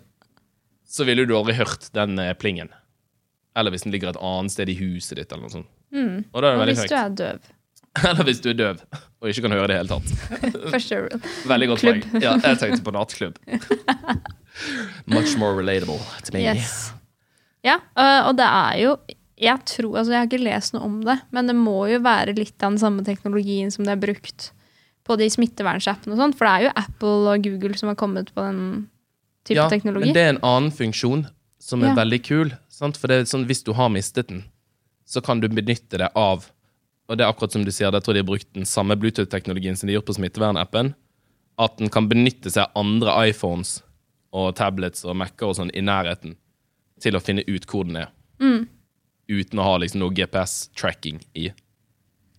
så 0.89 1.07
ville 1.07 1.25
du 1.25 1.33
aldri 1.38 1.55
hørt 1.57 1.89
den 1.95 2.19
eh, 2.22 2.33
plingen. 2.38 2.69
Eller 3.57 3.74
hvis 3.74 3.86
den 3.86 3.93
ligger 3.93 4.12
et 4.13 4.22
annet 4.22 4.53
sted 4.53 4.69
i 4.69 4.77
huset 4.77 5.17
ditt. 5.19 5.31
eller 5.31 5.48
noe 5.48 5.53
sånt. 5.53 5.69
Mm. 5.93 6.24
Og, 6.33 6.39
Og 6.43 6.63
hvis 6.69 6.83
høyt. 6.83 6.89
du 6.89 6.98
er 6.98 7.17
døv. 7.24 7.51
Eller 8.10 8.25
hvis 8.25 8.39
du 8.41 8.48
er 8.50 8.55
døv 8.57 8.79
og 9.22 9.29
ikke 9.29 9.43
kan 9.45 9.53
høre 9.53 9.67
det 9.69 9.75
i 9.75 9.81
hele 9.83 9.91
tatt. 9.91 10.39
Første 10.74 10.98
rule. 11.03 11.19
Veldig 11.48 11.67
godt 11.69 11.83
poeng. 11.86 12.00
Ja, 12.24 12.31
jeg 12.41 12.57
tenkte 12.60 12.86
på 12.88 12.93
nattklubb. 12.95 13.38
Much 15.05 15.38
more 15.38 15.53
relatable 15.55 16.00
to 16.25 16.33
me. 16.33 16.41
Yes. 16.41 16.89
Ja, 17.63 17.77
øh, 17.95 18.27
og 18.27 18.33
det 18.41 18.48
er 18.50 18.79
jo 18.81 18.95
jeg 19.43 19.60
tror, 19.65 19.98
altså 19.98 20.13
jeg 20.13 20.19
har 20.22 20.27
ikke 20.29 20.43
lest 20.45 20.75
noe 20.75 20.86
om 20.88 21.00
det, 21.03 21.15
men 21.34 21.49
det 21.49 21.56
må 21.58 21.88
jo 21.89 21.97
være 22.06 22.36
litt 22.38 22.56
av 22.63 22.75
den 22.75 22.82
samme 22.82 23.04
teknologien 23.06 23.71
som 23.73 23.86
det 23.86 23.95
er 23.95 24.01
brukt 24.04 24.51
på 25.04 25.18
de 25.20 25.28
smittevernsappene 25.32 26.16
og 26.16 26.22
sånn, 26.22 26.36
for 26.38 26.48
det 26.48 26.54
er 26.54 26.66
jo 26.68 26.74
Apple 26.80 27.34
og 27.34 27.46
Google 27.46 27.78
som 27.80 27.92
har 27.92 28.00
kommet 28.00 28.32
på 28.36 28.44
den 28.46 28.60
type 29.44 29.60
ja, 29.60 29.68
teknologi. 29.72 30.10
Men 30.10 30.16
det 30.16 30.24
er 30.24 30.34
en 30.38 30.44
annen 30.48 30.74
funksjon 30.76 31.26
som 31.63 31.84
er 31.84 31.92
ja. 31.92 32.00
veldig 32.00 32.20
kul. 32.24 32.54
Sant? 32.72 33.00
For 33.00 33.12
det 33.12 33.20
er 33.20 33.30
sånn, 33.30 33.48
hvis 33.50 33.63
du 33.68 33.74
har 33.76 33.92
mistet 33.92 34.32
den, 34.32 34.46
så 35.04 35.22
kan 35.24 35.44
du 35.44 35.50
benytte 35.52 36.00
det 36.00 36.10
av 36.18 36.48
og 37.10 37.18
det 37.20 37.26
er 37.26 37.32
akkurat 37.34 37.56
som 37.56 37.63
du 37.66 37.72
sier, 37.74 37.92
jeg 37.92 38.06
tror 38.06 38.16
de 38.16 38.22
har 38.24 38.28
brukt 38.28 38.50
den 38.56 38.68
samme 38.68 38.96
Bluetooth-teknologien 39.00 39.76
som 39.78 39.88
de 39.88 39.94
har 39.94 40.00
gjort 40.00 40.12
på 40.12 40.18
smittevernappen. 40.18 40.94
At 41.62 41.76
den 41.78 41.92
kan 41.94 42.08
benytte 42.10 42.50
seg 42.50 42.66
av 42.66 42.80
andre 42.80 43.16
iPhones 43.30 43.82
og 44.34 44.56
tablets 44.58 45.04
og 45.06 45.18
Mac-er 45.20 45.52
og 45.52 45.58
sånn 45.60 45.74
i 45.76 45.84
nærheten 45.86 46.38
til 47.04 47.18
å 47.18 47.22
finne 47.22 47.44
ut 47.46 47.68
hvor 47.70 47.86
den 47.86 48.00
er. 48.06 48.13
Mm. 48.42 48.63
Uten 49.30 49.60
å 49.60 49.68
ha 49.68 49.76
liksom 49.82 50.02
noe 50.02 50.16
GPS-tracking 50.16 51.20
i. 51.38 51.52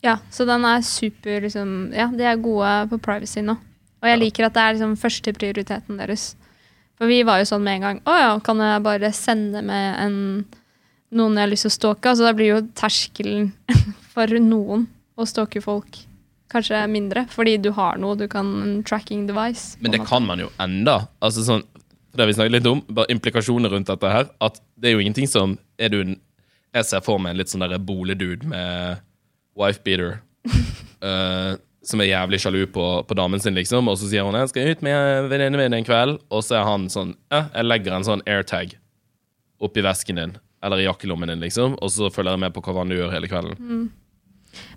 Ja, 0.04 0.18
så 0.30 0.44
den 0.48 0.66
er 0.68 0.82
super 0.84 1.40
liksom 1.40 1.92
Ja, 1.96 2.10
de 2.12 2.26
er 2.28 2.40
gode 2.40 2.72
på 2.90 3.00
privacy 3.02 3.40
nå. 3.44 3.56
Og 4.04 4.10
jeg 4.10 4.20
liker 4.20 4.46
at 4.46 4.56
det 4.56 4.62
er 4.62 4.74
liksom 4.76 4.96
førsteprioriteten 5.00 6.00
deres. 6.00 6.34
For 6.98 7.10
vi 7.10 7.22
var 7.26 7.40
jo 7.40 7.48
sånn 7.48 7.64
med 7.64 7.78
en 7.78 7.86
gang 7.88 8.02
Å 8.06 8.16
ja, 8.20 8.32
kan 8.44 8.60
jeg 8.62 8.84
bare 8.84 9.10
sende 9.16 9.64
med 9.64 9.86
en 10.04 10.18
noen 11.14 11.38
jeg 11.38 11.46
har 11.46 11.52
lyst 11.52 11.66
til 11.66 11.72
å 11.72 11.78
stalke? 11.78 12.10
Altså 12.10 12.26
da 12.26 12.34
blir 12.36 12.52
jo 12.52 12.64
terskelen 12.76 13.52
for 14.14 14.30
noen 14.42 14.88
å 15.14 15.26
stalke 15.28 15.62
folk 15.62 16.00
kanskje 16.54 16.84
mindre, 16.90 17.24
fordi 17.30 17.56
du 17.58 17.72
har 17.74 17.98
noe 17.98 18.14
du 18.18 18.28
kan 18.30 18.46
en 18.62 18.74
tracking 18.86 19.24
device. 19.26 19.78
Men 19.82 19.94
det 19.94 20.04
kan 20.06 20.22
man 20.26 20.42
jo 20.42 20.50
enda. 20.62 21.00
Altså 21.24 21.42
sånn, 21.46 21.64
det 22.14 22.28
vi 22.28 22.36
snakket 22.36 22.54
litt 22.54 22.68
om, 22.70 22.82
bare 22.94 23.10
implikasjoner 23.14 23.74
rundt 23.74 23.90
dette 23.90 24.12
her. 24.12 24.28
At 24.44 24.60
det 24.78 24.90
er 24.90 24.96
jo 24.96 25.02
ingenting 25.02 25.30
som 25.30 25.56
er 25.78 25.90
du 25.90 26.00
en, 26.04 26.20
Jeg 26.74 26.88
ser 26.88 27.02
for 27.06 27.22
meg 27.22 27.30
en 27.30 27.38
litt 27.38 27.50
sånn 27.52 27.62
derre 27.62 27.78
boligdude 27.78 28.48
med 28.50 29.02
wife-beater. 29.58 30.20
uh, 31.02 31.56
som 31.84 32.00
er 32.00 32.08
jævlig 32.08 32.40
sjalu 32.40 32.62
på, 32.72 32.84
på, 33.04 33.16
damen 33.16 33.40
sin, 33.40 33.56
liksom. 33.56 33.88
Og 33.92 33.98
så 34.00 34.08
sier 34.08 34.24
hun 34.24 34.34
'jeg 34.34 34.48
skal 34.48 34.70
ut 34.72 34.82
med 34.82 35.28
venninnen 35.28 35.60
min 35.60 35.74
en 35.74 35.84
kveld', 35.84 36.18
og 36.30 36.40
så 36.44 36.60
er 36.60 36.64
han 36.64 36.88
sånn 36.88 37.14
ja, 37.30 37.48
'jeg 37.52 37.64
legger 37.64 37.92
en 37.92 38.04
sånn 38.04 38.24
airtag 38.26 38.76
oppi 39.60 39.82
vesken 39.84 40.16
din', 40.16 40.36
eller 40.62 40.80
i 40.80 40.88
jakkelommen 40.88 41.28
din, 41.28 41.40
liksom, 41.40 41.76
og 41.82 41.90
så 41.90 42.10
følger 42.10 42.32
jeg 42.32 42.40
med 42.40 42.54
på 42.54 42.62
hva 42.64 42.78
han 42.78 42.88
gjør 42.88 43.12
hele 43.12 43.28
kvelden. 43.28 43.56
Mm. 43.60 43.90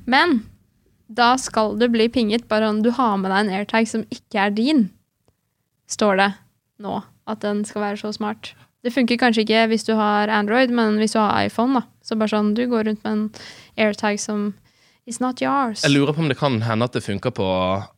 Men 0.06 0.44
da 1.08 1.38
skal 1.38 1.78
du 1.80 1.88
bli 1.88 2.10
pinget 2.10 2.48
bare 2.48 2.68
om 2.68 2.82
du 2.84 2.92
har 2.92 3.18
med 3.18 3.32
deg 3.32 3.46
en 3.46 3.54
airtag 3.62 3.88
som 3.88 4.04
ikke 4.12 4.40
er 4.40 4.52
din, 4.52 4.90
står 5.88 6.18
det 6.18 6.32
nå. 6.84 7.04
At 7.28 7.42
den 7.44 7.66
skal 7.66 7.82
være 7.82 7.98
så 7.98 8.14
smart. 8.16 8.54
Det 8.84 8.94
funker 8.96 9.20
kanskje 9.20 9.44
ikke 9.44 9.66
hvis 9.68 9.84
du 9.84 9.96
har 10.00 10.32
Android, 10.32 10.72
men 10.72 10.96
hvis 10.96 11.12
du 11.12 11.20
har 11.20 11.44
iPhone, 11.44 11.74
da. 11.76 11.82
Så 12.02 12.16
bare 12.16 12.32
sånn, 12.32 12.54
du 12.56 12.64
går 12.72 12.88
rundt 12.88 13.04
med 13.04 13.12
en 13.12 13.32
airtag 13.76 14.20
som 14.20 14.54
is 15.08 15.22
not 15.24 15.42
yours. 15.42 15.84
Jeg 15.86 15.94
lurer 15.96 16.14
på 16.14 16.22
om 16.22 16.30
det 16.30 16.38
kan 16.40 16.60
hende 16.62 16.86
at 16.86 16.96
det 16.96 17.04
funker 17.06 17.32
på 17.36 17.48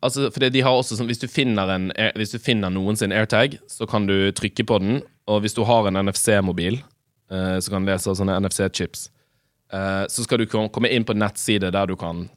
altså, 0.00 0.30
fordi 0.30 0.52
de 0.54 0.62
har 0.64 0.76
også 0.78 0.96
sånn, 0.98 1.10
hvis 1.10 1.22
du, 1.22 1.26
finner 1.30 1.72
en, 1.74 1.88
hvis 2.18 2.34
du 2.34 2.38
finner 2.42 2.72
noen 2.72 2.98
sin 2.98 3.14
airtag, 3.14 3.58
så 3.70 3.88
kan 3.90 4.06
du 4.08 4.30
trykke 4.36 4.66
på 4.66 4.78
den. 4.82 5.00
Og 5.30 5.42
hvis 5.44 5.56
du 5.58 5.64
har 5.66 5.88
en 5.88 5.98
NFC-mobil, 6.06 6.80
uh, 7.34 7.58
så 7.58 7.72
kan 7.72 7.82
du 7.82 7.90
lese 7.90 8.14
sånne 8.16 8.38
NFC-chips. 8.42 9.08
Uh, 9.74 10.06
så 10.10 10.26
skal 10.26 10.42
du 10.42 10.48
komme 10.50 10.90
inn 10.90 11.06
på 11.06 11.14
nettside 11.18 11.72
der 11.74 11.90
du 11.90 11.96
kan 11.98 12.28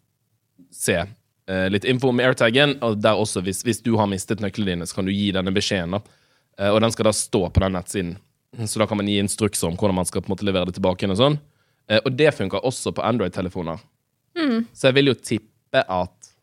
se 0.73 0.99
uh, 1.05 1.67
litt 1.69 1.85
info 1.89 2.09
om 2.09 2.21
airtagen, 2.21 2.77
og 2.85 2.99
der 3.01 3.21
også, 3.21 3.45
hvis, 3.45 3.63
hvis 3.65 3.81
du 3.85 3.93
har 4.01 4.09
mistet 4.09 4.41
nøklene 4.43 4.73
dine, 4.73 4.89
så 4.89 4.99
kan 4.99 5.09
du 5.09 5.13
gi 5.13 5.31
denne 5.35 5.53
beskjeden. 5.53 6.01
Eh, 6.59 6.69
og 6.69 6.83
den 6.83 6.93
skal 6.93 7.09
da 7.09 7.15
stå 7.17 7.47
på 7.49 7.61
den 7.63 7.73
nettsiden. 7.73 8.13
Så 8.69 8.77
da 8.77 8.85
kan 8.85 8.99
man 8.99 9.07
gi 9.09 9.15
instrukser 9.17 9.71
om 9.71 9.77
hvordan 9.77 9.97
man 9.97 10.05
skal 10.05 10.21
på 10.21 10.29
en 10.29 10.35
måte 10.35 10.45
levere 10.45 10.69
det 10.69 10.75
tilbake. 10.77 11.09
Og 11.09 11.17
sånn. 11.17 11.39
Og 11.97 12.11
det 12.13 12.29
funker 12.37 12.61
også 12.61 12.93
på 12.93 13.01
Android-telefoner. 13.01 13.81
Mm. 14.39 14.65
Så 14.73 14.89
jeg 14.89 14.97
vil 14.97 15.11
jo 15.11 15.13
tippe 15.19 15.81
at 15.81 16.33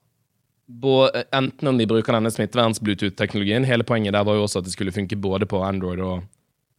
både, 0.71 1.25
enten 1.35 1.69
om 1.69 1.79
de 1.79 1.87
bruker 1.91 2.15
denne 2.15 2.31
smitteverns-Bluetooth-teknologien 2.31 3.67
Hele 3.67 3.87
poenget 3.87 4.15
der 4.15 4.25
var 4.25 4.39
jo 4.39 4.45
også 4.47 4.61
at 4.61 4.69
det 4.69 4.75
skulle 4.75 4.95
funke 4.95 5.19
både 5.19 5.47
på 5.51 5.63
Android 5.67 6.01
og, 6.01 6.23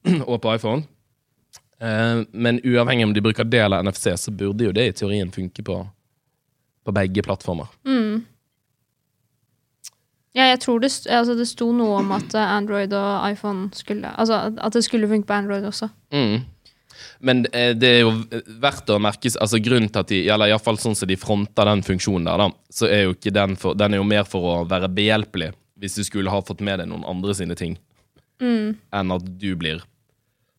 og 0.32 0.42
på 0.42 0.56
iPhone. 0.56 0.84
Eh, 1.82 2.22
men 2.32 2.62
uavhengig 2.64 3.06
om 3.06 3.14
de 3.14 3.24
bruker 3.24 3.44
del 3.44 3.66
eller 3.68 3.84
NFC, 3.84 4.14
så 4.16 4.32
burde 4.32 4.70
jo 4.70 4.76
det 4.76 4.88
i 4.88 4.98
teorien 5.02 5.32
funke 5.32 5.64
på, 5.64 5.80
på 6.86 6.96
begge 6.96 7.24
plattformer. 7.26 7.68
Mm. 7.86 8.26
Ja, 10.32 10.46
jeg 10.48 10.62
tror 10.64 10.80
det, 10.80 10.92
altså 11.12 11.36
det 11.36 11.48
sto 11.50 11.72
noe 11.76 11.98
om 12.00 12.12
at 12.16 12.36
Android 12.40 12.94
og 12.96 13.32
iPhone 13.34 13.68
skulle 13.76 14.08
Altså 14.16 14.54
at 14.56 14.74
det 14.74 14.84
skulle 14.86 15.10
funke 15.12 15.28
på 15.28 15.34
Android 15.34 15.66
også. 15.68 15.90
Mm. 16.14 16.46
Men 17.22 17.46
eh, 17.54 17.72
det 17.78 17.90
er 17.90 18.00
jo 18.02 18.14
verdt 18.62 18.90
å 18.90 18.98
merke 19.02 19.30
altså 19.30 19.60
Grunnen 19.62 19.92
til 19.92 20.02
at 20.02 20.10
de 20.10 20.22
eller 20.26 20.50
iallfall 20.50 20.80
sånn 20.82 20.98
som 20.98 21.10
de 21.10 21.18
fronter 21.20 21.70
den 21.70 21.84
funksjonen 21.86 22.26
der, 22.30 22.42
da, 22.42 22.50
så 22.74 22.90
er 22.90 23.06
jo 23.06 23.16
ikke 23.16 23.34
den 23.36 23.54
for, 23.62 23.78
Den 23.78 23.94
er 23.94 24.02
jo 24.02 24.08
mer 24.10 24.26
for 24.30 24.48
å 24.50 24.56
være 24.70 24.90
behjelpelig 24.90 25.52
hvis 25.82 25.98
du 25.98 26.04
skulle 26.06 26.34
ha 26.34 26.42
fått 26.46 26.62
med 26.66 26.82
deg 26.82 26.90
noen 26.92 27.06
andre 27.10 27.34
sine 27.34 27.56
ting, 27.58 27.74
mm. 28.42 28.76
enn 28.94 29.14
at 29.16 29.30
du 29.42 29.50
blir 29.58 29.82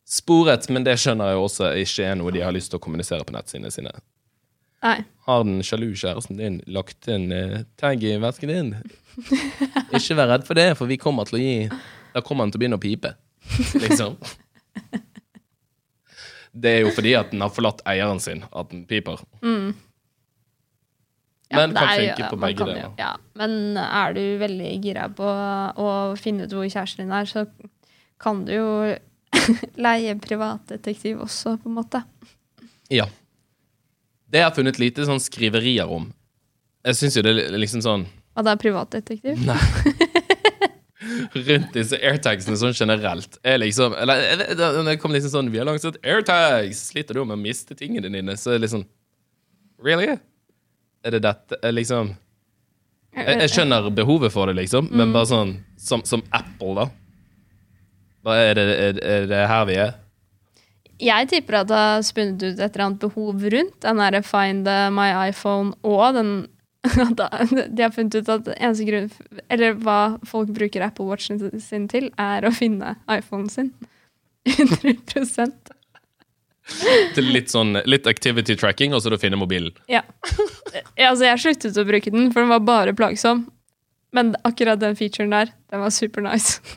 sporet, 0.03 0.67
men 0.67 0.83
det 0.83 0.97
skjønner 0.99 1.31
jeg 1.31 1.37
jo 1.37 1.45
også 1.45 1.69
ikke 1.79 2.09
er 2.09 2.17
noe 2.19 2.33
de 2.35 2.43
har 2.43 2.51
lyst 2.55 2.73
til 2.73 2.79
å 2.79 2.83
kommunisere 2.83 3.23
på 3.23 3.35
nettsidene 3.35 3.71
sine. 3.71 3.93
Nei. 4.83 4.97
Har 5.23 5.45
den 5.47 5.63
sjalu 5.63 5.93
kjæresten 5.95 6.41
din 6.41 6.59
lagt 6.67 7.07
en 7.07 7.31
eh, 7.31 7.63
tag 7.79 8.03
i 8.03 8.17
vesken 8.19 8.51
din? 8.51 8.73
Ikke 9.95 10.17
vær 10.19 10.33
redd 10.33 10.47
for 10.47 10.59
det, 10.59 10.73
for 10.75 10.91
vi 10.91 10.99
kommer 10.99 11.29
til 11.29 11.39
å 11.39 11.43
gi 11.43 11.55
Da 12.11 12.21
kommer 12.25 12.43
han 12.43 12.51
til 12.51 12.59
å 12.59 12.63
begynne 12.65 12.79
å 12.81 12.83
pipe. 12.83 13.13
Liksom. 13.79 14.19
Det 16.53 16.69
er 16.69 16.81
jo 16.85 16.91
fordi 16.93 17.13
at 17.17 17.31
den 17.33 17.41
har 17.41 17.49
forlatt 17.49 17.81
eieren 17.89 18.19
sin 18.21 18.43
at 18.53 18.69
den 18.69 18.83
piper. 18.85 19.19
Men 19.41 19.73
det 21.73 21.77
kan 21.77 21.89
er 21.89 21.99
jo- 22.01 22.15
funke 22.15 22.29
på 22.29 22.39
begge 22.41 22.65
deler. 22.65 22.91
Ja, 22.97 23.15
men 23.35 23.77
er 23.77 24.13
du 24.13 24.21
veldig 24.41 24.69
gira 24.83 25.07
på 25.13 25.25
å 25.77 26.17
finne 26.17 26.43
ut 26.45 26.53
hvor 26.55 26.65
kjæresten 26.69 27.05
din 27.05 27.11
er, 27.13 27.25
så 27.29 27.45
kan 28.19 28.45
du 28.45 28.53
jo 28.53 28.95
leie 29.85 30.15
privatdetektiv 30.21 31.19
også, 31.25 31.57
på 31.61 31.69
en 31.69 31.75
måte. 31.77 32.03
Ja. 32.89 33.05
Det 34.29 34.41
har 34.41 34.49
jeg 34.51 34.57
funnet 34.61 34.79
lite 34.81 35.05
sånn 35.05 35.21
skriverier 35.21 35.89
om. 35.89 36.11
Jeg 36.85 36.95
syns 36.99 37.15
jo 37.17 37.21
det 37.25 37.35
er 37.47 37.57
liksom 37.57 37.81
sånn 37.85 38.05
At 38.35 38.45
det 38.45 38.51
er 38.55 38.61
privatdetektiv. 38.63 39.37
rundt 41.33 41.73
disse 41.75 41.99
airtagsene 41.99 42.57
sånn 42.59 42.75
generelt 42.77 43.37
er 43.43 43.59
liksom 43.61 43.95
Eller 43.97 44.43
det 44.87 44.97
kom 45.01 45.13
liksom 45.13 45.33
sånn 45.33 45.51
Vi 45.53 45.59
har 45.61 45.67
lansert 45.67 45.99
airtags! 46.03 46.87
Sliter 46.91 47.17
du 47.17 47.23
med 47.23 47.37
å 47.37 47.41
miste 47.41 47.77
tingene 47.77 48.11
dine? 48.11 48.37
Så 48.39 48.57
liksom 48.57 48.85
Really? 49.83 50.17
Er 51.03 51.17
det 51.17 51.23
dette 51.25 51.59
er 51.61 51.75
liksom 51.75 52.13
jeg, 53.13 53.43
jeg 53.43 53.51
skjønner 53.53 53.89
behovet 53.93 54.33
for 54.33 54.49
det, 54.49 54.55
liksom, 54.57 54.87
men 54.89 55.11
bare 55.13 55.29
sånn 55.29 55.51
som, 55.77 56.01
som 56.07 56.23
Apple, 56.33 56.73
da. 56.79 56.85
Hva 58.25 58.37
er 58.41 58.57
det, 58.57 58.63
er, 58.71 59.01
er 59.05 59.27
det 59.29 59.41
her 59.51 59.67
vi 59.69 59.75
er? 59.83 59.91
Jeg 61.03 61.29
tipper 61.29 61.59
at 61.59 61.69
det 61.69 61.77
har 61.77 62.05
spunnet 62.05 62.41
ut 62.41 62.57
et 62.57 62.63
eller 62.65 62.85
annet 62.87 63.03
behov 63.03 63.45
rundt 63.53 63.77
den 63.83 64.01
der 64.01 64.17
Find 64.25 64.69
my 64.95 65.09
iPhone 65.27 65.75
og 65.85 66.17
den 66.17 66.33
De 67.69 67.83
har 67.83 67.91
funnet 67.95 68.15
ut 68.15 68.29
at 68.29 68.47
eneste 68.57 68.83
grunn 68.83 69.05
Eller 69.47 69.77
hva 69.79 70.17
folk 70.27 70.49
bruker 70.51 70.83
Apple 70.83 71.05
Watchen 71.07 71.39
sin 71.63 71.85
til, 71.87 72.09
er 72.19 72.43
å 72.43 72.51
finne 72.51 72.97
iPhonen 73.07 73.47
sin. 73.51 73.69
100% 74.49 75.71
Til 77.15 77.29
litt 77.31 77.53
sånn 77.53 77.77
Litt 77.87 78.09
activity 78.11 78.57
tracking, 78.59 78.95
og 78.95 79.03
så 79.03 79.13
å 79.13 79.19
finne 79.19 79.39
mobilen. 79.39 79.71
Ja. 79.87 80.03
ja. 80.73 81.09
Altså, 81.09 81.25
jeg 81.27 81.41
sluttet 81.43 81.79
å 81.79 81.85
bruke 81.87 82.11
den, 82.11 82.31
for 82.31 82.43
den 82.43 82.51
var 82.51 82.63
bare 82.67 82.95
plagsom. 82.95 83.45
Men 84.13 84.35
akkurat 84.47 84.81
den 84.81 84.97
featuren 84.99 85.33
der, 85.33 85.53
den 85.71 85.83
var 85.83 85.93
super 85.95 86.23
nice. 86.23 86.59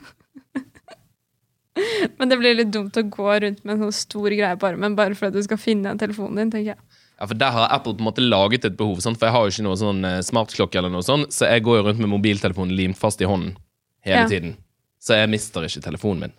Men 2.18 2.30
det 2.30 2.38
blir 2.40 2.56
litt 2.56 2.72
dumt 2.72 2.96
å 2.96 3.04
gå 3.04 3.28
rundt 3.42 3.64
med 3.64 3.76
en 3.76 3.86
sånn 3.86 3.98
stor 3.98 4.32
greie 4.32 4.56
på 4.56 4.68
armen 4.70 4.96
bare 4.96 5.16
for 5.18 5.28
at 5.28 5.36
du 5.36 5.42
skal 5.44 5.60
finne 5.60 5.92
telefonen 6.00 6.40
din, 6.40 6.52
tenker 6.54 6.74
jeg. 6.74 6.95
Ja, 7.20 7.26
for 7.26 7.34
Der 7.40 7.50
har 7.54 7.70
Apple 7.72 7.94
på 7.96 8.02
en 8.04 8.08
måte 8.10 8.20
laget 8.24 8.64
et 8.68 8.76
behov, 8.76 8.98
sant? 9.00 9.16
for 9.18 9.26
jeg 9.26 9.32
har 9.32 9.44
jo 9.46 9.52
ikke 9.54 9.64
noe 9.64 9.76
sånn 9.80 10.04
eh, 10.04 10.18
smartklokke, 10.26 10.76
eller 10.78 10.92
noe 10.92 11.02
sånt, 11.06 11.32
så 11.32 11.48
jeg 11.48 11.62
går 11.64 11.78
jo 11.78 11.84
rundt 11.86 12.02
med 12.02 12.10
mobiltelefonen 12.12 12.74
limt 12.76 12.98
fast 13.00 13.20
i 13.24 13.28
hånden 13.28 13.54
hele 14.04 14.24
Ja. 14.26 14.28
tiden. 14.28 14.56
Så 15.00 15.14
jeg 15.16 15.30
mister 15.32 15.64
ikke 15.64 15.80
telefonen 15.84 16.20
min. 16.26 16.32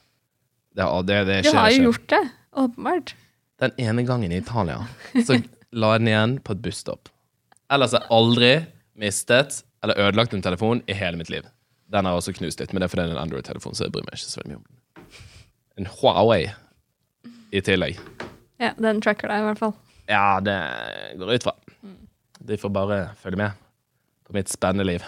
Det, 0.78 0.86
det, 1.08 1.18
det, 1.26 1.38
det 1.44 1.52
Du 1.52 1.58
har 1.58 1.72
jo 1.72 1.76
ikke. 1.76 1.84
gjort 1.90 2.08
det, 2.14 2.22
åpenbart. 2.62 3.14
Den 3.60 3.72
ene 3.82 4.04
gangen 4.06 4.32
i 4.32 4.38
Italia 4.38 4.84
så 5.26 5.40
la 5.74 5.94
jeg 5.96 6.04
den 6.04 6.08
igjen 6.12 6.36
på 6.46 6.54
et 6.54 6.62
busstopp. 6.62 7.10
Ellers 7.74 7.92
har 7.98 8.04
jeg 8.06 8.12
aldri 8.14 8.52
mistet 9.02 9.64
eller 9.84 9.98
ødelagt 9.98 10.34
en 10.38 10.42
telefon 10.46 10.84
i 10.88 10.94
hele 10.94 11.18
mitt 11.18 11.30
liv. 11.34 11.44
Den 11.90 12.06
har 12.06 12.14
også 12.20 12.36
knust 12.38 12.60
litt, 12.62 12.72
men 12.74 12.82
det 12.82 12.88
er 12.90 12.94
fordi 12.94 13.08
det 13.08 13.16
er 13.16 13.18
en 13.18 13.24
Android-telefon, 13.26 13.74
så 13.74 13.88
jeg 13.88 13.94
bryr 13.96 14.06
meg 14.06 14.14
ikke 14.20 14.30
så 14.30 14.46
mye 14.46 14.60
om 14.60 14.64
den. 14.68 15.06
En 15.82 15.90
Huawei 15.98 16.52
i 17.56 17.62
tillegg. 17.66 17.98
Ja, 18.62 18.74
den 18.78 19.02
tracker 19.02 19.32
deg 19.32 19.42
i 19.42 19.48
hvert 19.50 19.62
fall. 19.62 19.74
Ja, 20.08 20.40
det 20.44 20.58
går 21.20 21.34
ut 21.38 21.48
fra. 21.48 21.56
De 22.48 22.58
får 22.58 22.72
bare 22.74 23.00
følge 23.22 23.40
med 23.42 23.64
på 24.28 24.36
mitt 24.36 24.52
spennende 24.52 24.86
liv. 24.88 25.04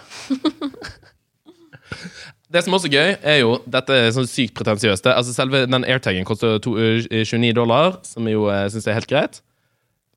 det 2.54 2.64
som 2.64 2.76
også 2.76 2.90
er 2.90 2.96
gøy, 2.96 3.12
er 3.22 3.38
jo 3.42 3.58
Dette 3.70 3.96
er 3.96 4.12
sånn 4.16 4.30
sykt 4.30 4.56
pretensiøst. 4.58 5.08
Altså 5.12 5.36
Selve 5.36 5.66
den 5.68 5.88
airtagen 5.88 6.28
koster 6.28 6.60
to, 6.64 6.76
eh, 6.80 7.24
29 7.24 7.54
dollar, 7.58 8.00
som 8.08 8.28
jeg 8.28 8.38
jo 8.38 8.48
uh, 8.50 8.66
syns 8.72 8.88
er 8.88 9.00
helt 9.00 9.12
greit. 9.12 9.42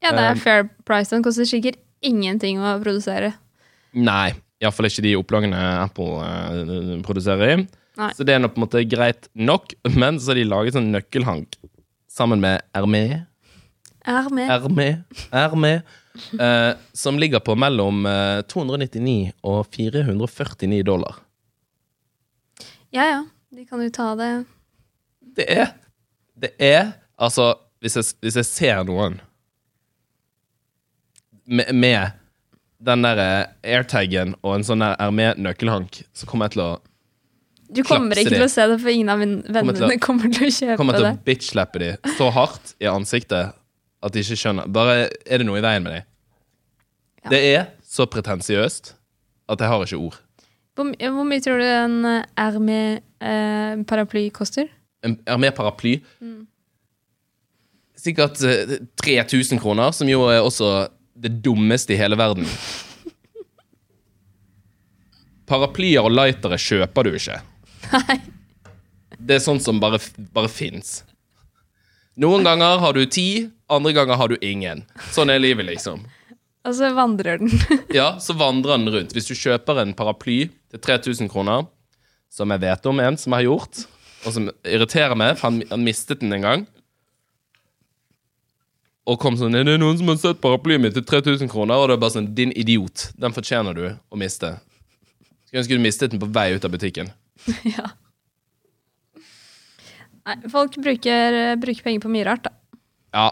Ja, 0.02 0.14
det 0.14 0.22
er 0.22 0.34
Um, 0.34 0.42
fair 0.42 0.68
price. 0.86 1.14
Den 1.14 1.22
koster 1.22 1.46
sikkert 1.46 1.78
ingenting 2.02 2.58
å 2.58 2.74
produsere. 2.82 3.34
Nei, 3.94 4.32
iallfall 4.62 4.88
ikke 4.88 5.04
de 5.04 5.14
opplagene 5.18 5.58
Apple 5.82 6.22
eh, 6.24 6.96
produserer 7.06 7.52
i. 7.52 7.56
Nei. 8.00 8.08
Så 8.16 8.24
det 8.24 8.34
er 8.34 8.40
nå 8.40 8.48
på 8.50 8.58
en 8.58 8.64
måte 8.64 8.82
greit 8.88 9.28
nok, 9.36 9.74
men 10.00 10.18
så 10.18 10.32
har 10.32 10.40
de 10.40 10.48
laget 10.48 10.78
sånn 10.78 10.90
nøkkelhank 10.94 11.58
sammen 12.10 12.42
med 12.42 12.64
Hermé. 12.76 13.26
Er 14.06 15.54
med. 15.56 15.82
Eh, 16.40 16.74
som 16.92 17.18
ligger 17.18 17.40
på 17.40 17.54
mellom 17.56 18.04
eh, 18.06 18.42
299 18.50 19.32
og 19.48 19.66
449 19.72 20.82
dollar. 20.84 21.20
Ja, 22.92 23.04
ja. 23.08 23.20
De 23.52 23.64
kan 23.68 23.80
jo 23.84 23.90
ta 23.92 24.14
det. 24.16 24.30
Det 25.36 25.46
er 25.48 25.70
Det 26.40 26.50
er 26.58 26.92
Altså, 27.18 27.54
hvis 27.80 27.94
jeg, 27.96 28.04
hvis 28.24 28.36
jeg 28.36 28.44
ser 28.48 28.82
noen 28.88 29.20
med, 31.46 31.72
med 31.74 32.10
den 32.82 33.02
der 33.04 33.20
airtagen 33.62 34.34
og 34.42 34.56
en 34.56 34.64
sånn 34.66 34.82
der 34.82 34.96
Hermé-nøkkelhank, 34.98 36.00
så 36.16 36.26
kommer 36.26 36.48
jeg 36.48 36.56
til 36.56 36.64
å 36.64 36.70
Du 37.72 37.82
kommer 37.86 38.12
Klapse 38.12 38.24
ikke 38.26 38.34
til 38.36 38.44
å 38.44 38.50
se 38.52 38.66
det, 38.68 38.78
for 38.82 38.90
ingen 38.92 39.08
av 39.12 39.20
mine 39.22 39.42
Kommer 39.46 39.72
til 39.76 39.84
å- 39.86 39.88
vennene 39.88 40.00
kommer 40.02 40.32
til 40.34 40.48
å 40.48 40.50
kjøpe 40.52 40.72
det. 40.72 40.76
kommer 40.80 40.98
til 40.98 41.06
det. 41.06 41.12
å 41.14 41.24
bitch-slappe 41.28 41.78
de 41.84 41.90
så 42.18 42.30
hardt 42.34 42.74
i 42.80 42.90
ansiktet 42.90 43.54
at 44.02 44.14
de 44.14 44.22
ikke 44.22 44.38
skjønner. 44.38 44.70
Bare 44.72 45.08
er 45.26 45.40
det 45.40 45.46
noe 45.46 45.60
i 45.60 45.64
veien 45.64 45.84
med 45.84 45.96
dem. 45.96 46.08
Ja. 47.22 47.30
Det 47.30 47.40
er 47.52 47.66
så 47.86 48.06
pretensiøst 48.10 48.94
at 49.52 49.62
jeg 49.62 49.70
har 49.70 49.84
ikke 49.84 50.00
ord. 50.00 50.16
Hvor, 50.74 50.88
hvor 50.88 51.26
mye 51.28 51.42
tror 51.44 51.60
du 51.60 51.66
en 51.68 51.98
eh, 52.08 52.24
er 52.40 52.56
med 52.62 53.02
eh, 53.20 54.30
koster? 54.32 54.70
En 55.04 55.18
Hermé-paraply 55.26 56.00
Mm. 56.20 56.46
Sikkert 58.02 58.40
eh, 58.42 58.80
3000 58.98 59.60
kroner, 59.60 59.92
som 59.92 60.08
jo 60.08 60.24
er 60.26 60.40
også 60.40 60.88
det 61.14 61.44
dummeste 61.44 61.94
i 61.94 61.96
hele 61.96 62.16
verden. 62.18 62.46
Paraplyer 65.46 66.02
og 66.02 66.10
lightere 66.10 66.58
kjøper 66.58 67.06
du 67.06 67.14
ikke. 67.14 67.38
Nei. 67.92 68.18
Det 69.22 69.36
er 69.36 69.44
sånt 69.44 69.62
som 69.62 69.78
bare, 69.78 70.00
bare 70.34 70.50
fins. 70.50 71.04
Noen 72.20 72.44
ganger 72.44 72.80
har 72.82 72.92
du 72.92 73.06
ti, 73.08 73.48
andre 73.72 73.94
ganger 73.96 74.18
har 74.20 74.28
du 74.28 74.36
ingen. 74.44 74.84
Sånn 75.14 75.32
er 75.32 75.40
livet, 75.40 75.64
liksom. 75.70 76.02
Og 76.62 76.74
så 76.76 76.92
vandrer 76.94 77.40
den. 77.40 77.52
Ja, 77.98 78.18
så 78.20 78.36
vandrer 78.38 78.76
den 78.76 78.92
rundt. 78.92 79.14
Hvis 79.16 79.30
du 79.30 79.34
kjøper 79.34 79.80
en 79.82 79.94
paraply 79.96 80.44
til 80.70 80.82
3000 80.84 81.30
kroner, 81.32 81.64
som 82.32 82.52
jeg 82.52 82.62
vet 82.62 82.86
om 82.88 83.00
en 83.02 83.18
som 83.18 83.34
har 83.36 83.46
gjort, 83.46 83.86
og 84.22 84.36
som 84.36 84.50
irriterer 84.62 85.16
meg, 85.18 85.34
for 85.40 85.48
han, 85.48 85.62
han 85.72 85.86
mistet 85.86 86.22
den 86.22 86.36
en 86.36 86.46
gang, 86.46 86.66
og 89.02 89.18
kom 89.18 89.34
sånn 89.34 89.56
Er 89.58 89.64
det 89.66 89.80
noen 89.82 89.96
som 89.98 90.12
har 90.12 90.18
sett 90.20 90.38
paraplyen 90.38 90.84
min 90.84 90.92
til 90.94 91.02
3000 91.02 91.48
kroner? 91.50 91.74
Og 91.74 91.88
det 91.90 91.96
er 91.96 92.02
bare 92.04 92.14
sånn 92.14 92.28
Din 92.38 92.52
idiot. 92.54 93.08
Den 93.18 93.34
fortjener 93.34 93.74
du 93.74 93.86
å 93.90 94.18
miste. 94.20 94.52
Skulle 95.48 95.64
ønske 95.64 95.74
du 95.74 95.82
mistet 95.82 96.12
den 96.12 96.22
på 96.22 96.28
vei 96.30 96.52
ut 96.54 96.62
av 96.68 96.70
butikken. 96.70 97.10
ja. 97.74 97.90
Nei, 100.28 100.36
folk 100.52 100.76
bruker, 100.78 101.38
bruker 101.62 101.82
penger 101.86 102.04
på 102.04 102.10
mye 102.12 102.26
rart, 102.28 102.44
da. 102.46 102.52
Ja, 103.12 103.26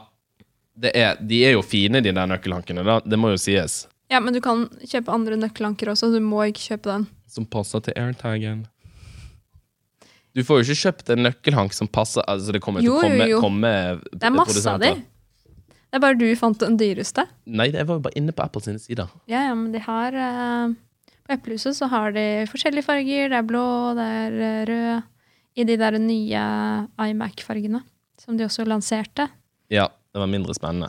det 0.80 0.90
er, 0.96 1.20
de 1.20 1.38
er 1.46 1.54
jo 1.54 1.62
fine, 1.62 2.00
de 2.02 2.12
der 2.16 2.28
nøkkelhankene. 2.30 2.82
Da. 2.86 2.98
Det 3.04 3.18
må 3.20 3.30
jo 3.34 3.38
sies. 3.40 3.84
Ja, 4.10 4.18
men 4.20 4.34
du 4.34 4.40
kan 4.42 4.64
kjøpe 4.82 5.12
andre 5.14 5.36
nøkkelhanker 5.38 5.92
også. 5.92 6.10
Du 6.10 6.18
må 6.24 6.42
ikke 6.50 6.72
kjøpe 6.72 6.90
den. 6.90 7.06
Som 7.30 7.46
passer 7.46 7.82
til 7.86 7.94
airtagen. 8.00 8.64
Du 10.34 10.42
får 10.46 10.60
jo 10.60 10.66
ikke 10.66 10.80
kjøpt 10.84 11.12
en 11.14 11.24
nøkkelhank 11.26 11.74
som 11.74 11.88
passer 11.90 12.22
Altså, 12.30 12.52
det 12.54 12.60
kommer 12.62 12.82
til 12.82 12.86
Jo, 12.90 12.98
å 12.98 13.02
komme, 13.02 13.24
jo, 13.26 13.32
jo. 13.34 13.38
komme 13.42 13.70
Det 14.14 14.28
er 14.28 14.34
masse 14.34 14.62
av 14.70 14.78
de. 14.82 14.92
Det 15.90 15.98
er 15.98 16.02
bare 16.04 16.18
du 16.18 16.26
fant 16.38 16.58
den 16.62 16.76
dyreste. 16.78 17.24
Nei, 17.50 17.66
jeg 17.74 17.86
var 17.88 17.98
jo 17.98 18.04
bare 18.04 18.18
inne 18.18 18.34
på 18.34 18.44
Apple 18.44 18.62
sine 18.62 18.78
sider. 18.82 19.10
Ja, 19.30 19.40
ja, 19.48 19.56
men 19.58 19.72
de 19.74 19.80
har 19.82 20.14
eh, 20.14 20.74
På 21.26 21.34
Eplehuset 21.34 21.74
så 21.78 21.88
har 21.90 22.14
de 22.14 22.26
forskjellige 22.50 22.86
farger. 22.86 23.32
Det 23.32 23.40
er 23.40 23.48
blå, 23.48 23.64
det 23.98 24.06
er 24.20 24.38
eh, 24.38 24.60
rød. 24.70 25.08
I 25.60 25.64
de 25.68 25.76
der 25.80 25.98
nye 26.00 26.42
iMac-fargene, 27.10 27.82
som 28.20 28.36
de 28.38 28.46
også 28.46 28.64
lanserte. 28.68 29.28
Ja, 29.72 29.88
det 30.14 30.22
var 30.22 30.30
mindre 30.30 30.54
spennende. 30.56 30.88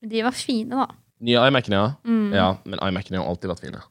De 0.00 0.22
var 0.24 0.34
fine, 0.36 0.70
da. 0.86 0.86
Nye 1.26 1.46
iMac-ene, 1.50 1.78
ja. 1.82 1.88
Mm. 2.06 2.28
Ja, 2.36 2.48
men 2.64 2.80
iMac-ene 2.88 3.20
har 3.20 3.28
alltid 3.30 3.50
vært 3.52 3.64
fine. 3.66 3.82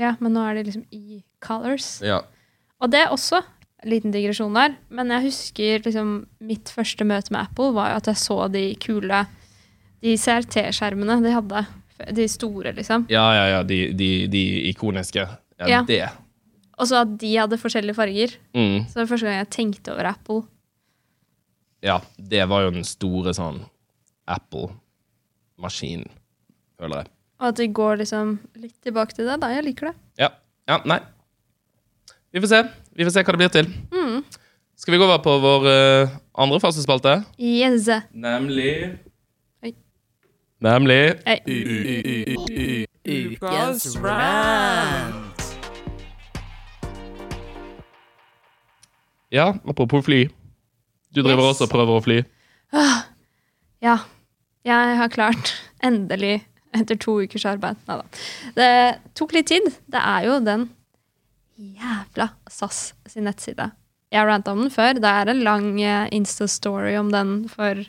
Ja, 0.00 0.14
Men 0.18 0.32
nå 0.34 0.42
er 0.42 0.56
de 0.58 0.64
liksom 0.66 0.86
i 0.90 1.20
colors. 1.44 2.00
Ja. 2.02 2.22
Og 2.82 2.90
det 2.90 3.04
er 3.04 3.12
også 3.14 3.38
en 3.84 3.90
liten 3.92 4.10
digresjon 4.14 4.56
der, 4.56 4.74
men 4.90 5.12
jeg 5.12 5.26
husker 5.28 5.84
liksom 5.84 6.14
mitt 6.42 6.72
første 6.72 7.04
møte 7.06 7.30
med 7.30 7.44
Apple 7.44 7.70
var 7.76 7.92
jo 7.92 8.00
at 8.00 8.08
jeg 8.10 8.18
så 8.24 8.38
de 8.50 8.64
kule 8.82 9.20
De 10.02 10.16
CRT-skjermene 10.20 11.20
de 11.22 11.30
hadde. 11.32 11.62
De 12.16 12.26
store, 12.28 12.72
liksom. 12.76 13.06
Ja, 13.12 13.22
ja, 13.36 13.44
ja, 13.54 13.60
de, 13.64 13.78
de, 13.96 14.08
de 14.28 14.42
ikoniske. 14.72 15.22
Ja, 15.60 15.68
Ja. 15.70 15.82
det. 15.86 16.02
Og 16.78 16.88
så 16.90 17.02
at 17.04 17.14
de 17.20 17.30
hadde 17.36 17.60
forskjellige 17.60 17.96
farger. 17.96 18.34
Mm. 18.56 18.84
Så 18.88 18.96
det 18.96 19.02
var 19.02 19.10
første 19.12 19.28
gang 19.28 19.40
jeg 19.40 19.52
tenkte 19.54 19.94
over 19.94 20.10
Apple. 20.10 20.42
Ja, 21.84 21.98
det 22.16 22.46
var 22.48 22.64
jo 22.64 22.74
den 22.74 22.86
store 22.88 23.34
sånn 23.36 23.60
Apple-maskinen. 24.30 26.08
føler 26.80 27.04
jeg. 27.04 27.10
Og 27.40 27.50
at 27.50 27.58
de 27.60 27.66
går 27.76 28.00
liksom 28.00 28.38
litt 28.56 28.76
tilbake 28.82 29.14
til 29.14 29.28
det. 29.28 29.36
Da, 29.42 29.50
jeg 29.52 29.66
liker 29.66 29.90
det. 29.90 29.94
Ja. 30.24 30.30
ja, 30.70 30.80
nei. 30.88 31.00
Vi 32.34 32.42
får 32.42 32.50
se. 32.50 32.62
Vi 32.96 33.06
får 33.06 33.14
se 33.14 33.22
hva 33.22 33.34
det 33.34 33.42
blir 33.42 33.52
til. 33.54 33.68
Mm. 33.94 34.24
Skal 34.80 34.94
vi 34.94 34.98
gå 34.98 35.06
over 35.06 35.20
på 35.22 35.36
vår 35.38 35.68
uh, 35.68 36.16
andre 36.34 36.58
faste 36.62 36.82
spalte? 36.82 37.20
Yes. 37.38 37.86
Nemlig 38.10 38.96
Oi. 39.62 39.74
Nemlig 40.64 41.14
Ukas 43.04 43.94
rant. 44.02 45.33
Ja, 49.34 49.48
apropos 49.66 50.04
fly. 50.06 50.24
Du 51.14 51.22
driver 51.22 51.42
Yes. 51.48 51.56
også 51.56 51.66
og 51.66 51.72
prøver 51.74 51.98
å 51.98 52.02
fly. 52.04 52.18
Ja. 53.84 53.98
Jeg 54.64 54.96
har 54.98 55.10
klart, 55.12 55.52
endelig, 55.84 56.38
etter 56.74 56.96
to 56.98 57.18
ukers 57.22 57.44
arbeid 57.46 57.76
Nei 57.86 57.98
da. 58.00 58.06
Det 58.56 58.70
tok 59.18 59.34
litt 59.36 59.50
tid. 59.50 59.66
Det 59.90 60.00
er 60.00 60.24
jo 60.30 60.38
den 60.42 60.68
jævla 61.60 62.30
SAS 62.50 62.94
sin 63.10 63.26
nettside. 63.28 63.68
Jeg 64.10 64.20
har 64.22 64.30
ranta 64.30 64.54
om 64.54 64.62
den 64.64 64.72
før. 64.74 64.96
Det 65.02 65.10
er 65.10 65.30
en 65.30 65.42
lang 65.46 65.68
eh, 65.82 66.08
Insta-story 66.14 66.94
om 66.98 67.10
den 67.12 67.34
for 67.50 67.82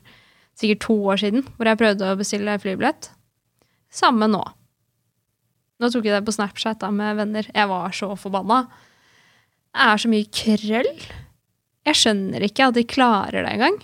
sikkert 0.57 0.83
to 0.85 0.95
år 1.11 1.21
siden, 1.21 1.45
hvor 1.57 1.67
jeg 1.69 1.79
prøvde 1.79 2.09
å 2.11 2.17
bestille 2.19 2.57
flybillett. 2.61 3.09
Samme 3.93 4.27
nå. 4.31 4.41
Nå 5.81 5.89
tok 5.91 6.05
jeg 6.07 6.15
det 6.15 6.25
på 6.27 6.33
Snapchat 6.35 6.79
da 6.83 6.89
med 6.93 7.17
venner. 7.19 7.47
Jeg 7.53 7.67
var 7.71 7.91
så 7.95 8.13
forbanna. 8.19 8.63
Det 9.75 9.87
er 9.89 10.01
så 10.01 10.11
mye 10.11 10.29
krøll. 10.31 10.91
Jeg 11.85 11.99
skjønner 11.99 12.45
ikke 12.47 12.69
at 12.69 12.77
de 12.77 12.83
klarer 12.87 13.45
det 13.45 13.51
engang. 13.51 13.77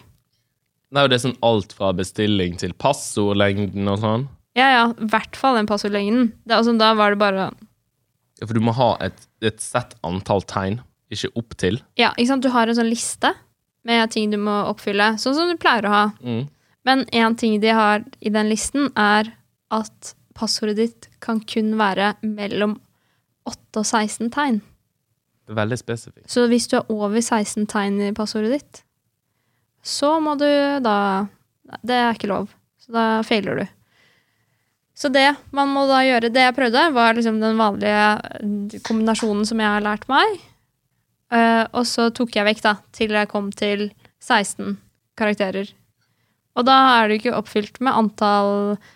Det 0.91 1.15
er 1.15 1.23
sånn 1.23 1.37
alt 1.45 1.71
fra 1.75 1.91
bestilling 1.95 2.57
til 2.59 2.73
passordlengden 2.75 3.87
og 3.87 3.99
sånn. 4.01 4.23
Ja, 4.57 4.67
ja, 4.73 4.85
i 4.91 5.07
hvert 5.13 5.37
fall 5.39 5.55
den 5.55 5.69
passordlengden. 5.69 6.33
Det, 6.43 6.57
altså, 6.57 6.73
da 6.79 6.91
var 6.99 7.13
det 7.13 7.21
bare 7.21 7.51
Ja, 8.41 8.47
For 8.47 8.57
du 8.57 8.63
må 8.65 8.73
ha 8.75 8.95
et, 9.05 9.21
et 9.45 9.61
sett 9.63 9.93
antall 10.07 10.43
tegn, 10.49 10.81
ikke 11.13 11.31
opp 11.39 11.55
til. 11.61 11.79
Ja, 11.99 12.11
ikke 12.17 12.33
sant? 12.33 12.43
Du 12.43 12.51
har 12.51 12.67
en 12.67 12.75
sånn 12.75 12.91
liste 12.91 13.31
med 13.87 14.11
ting 14.13 14.33
du 14.33 14.39
må 14.41 14.57
oppfylle, 14.69 15.13
sånn 15.21 15.37
som 15.37 15.51
du 15.51 15.59
pleier 15.61 15.87
å 15.87 15.93
ha. 15.93 16.03
Mm. 16.25 16.43
Men 16.87 17.05
én 17.13 17.37
ting 17.37 17.59
de 17.61 17.71
har 17.77 18.03
i 18.19 18.33
den 18.33 18.49
listen, 18.51 18.89
er 18.97 19.31
at 19.71 20.13
passordet 20.37 20.79
ditt 20.79 21.07
kan 21.23 21.39
kun 21.45 21.75
være 21.79 22.15
mellom 22.25 22.79
8 23.47 23.81
og 23.81 23.87
16 23.87 24.31
tegn. 24.33 24.59
Veldig 25.51 25.77
spesifikt. 25.79 26.29
Så 26.31 26.45
hvis 26.51 26.69
du 26.71 26.77
er 26.79 26.89
over 26.93 27.19
16 27.19 27.67
tegn 27.71 27.99
i 28.07 28.13
passordet 28.15 28.53
ditt, 28.55 28.81
så 29.83 30.19
må 30.21 30.35
du 30.37 30.47
da 30.83 31.27
Det 31.81 31.95
er 31.95 32.15
ikke 32.15 32.29
lov. 32.31 32.51
Så 32.81 32.91
da 32.93 33.05
feiler 33.23 33.61
du. 33.61 33.65
Så 34.97 35.09
det 35.09 35.29
man 35.55 35.71
må 35.73 35.87
da 35.89 36.01
gjøre 36.03 36.29
Det 36.29 36.43
jeg 36.43 36.55
prøvde, 36.57 36.91
var 36.93 37.15
liksom 37.17 37.39
den 37.41 37.57
vanlige 37.57 38.81
kombinasjonen 38.85 39.45
som 39.47 39.59
jeg 39.59 39.75
har 39.75 39.85
lært 39.85 40.07
meg. 40.11 40.39
Uh, 41.31 41.63
og 41.71 41.85
så 41.87 42.09
tok 42.11 42.35
jeg 42.35 42.43
vekk, 42.43 42.63
da, 42.65 42.75
til 42.91 43.15
jeg 43.15 43.29
kom 43.31 43.53
til 43.55 43.87
16 44.19 44.75
karakterer. 45.17 45.69
Og 46.59 46.67
da 46.67 46.77
er 46.97 47.07
det 47.07 47.21
ikke 47.21 47.37
oppfylt 47.37 47.79
med 47.79 47.95
antall 47.95 48.73
eh, 48.73 48.89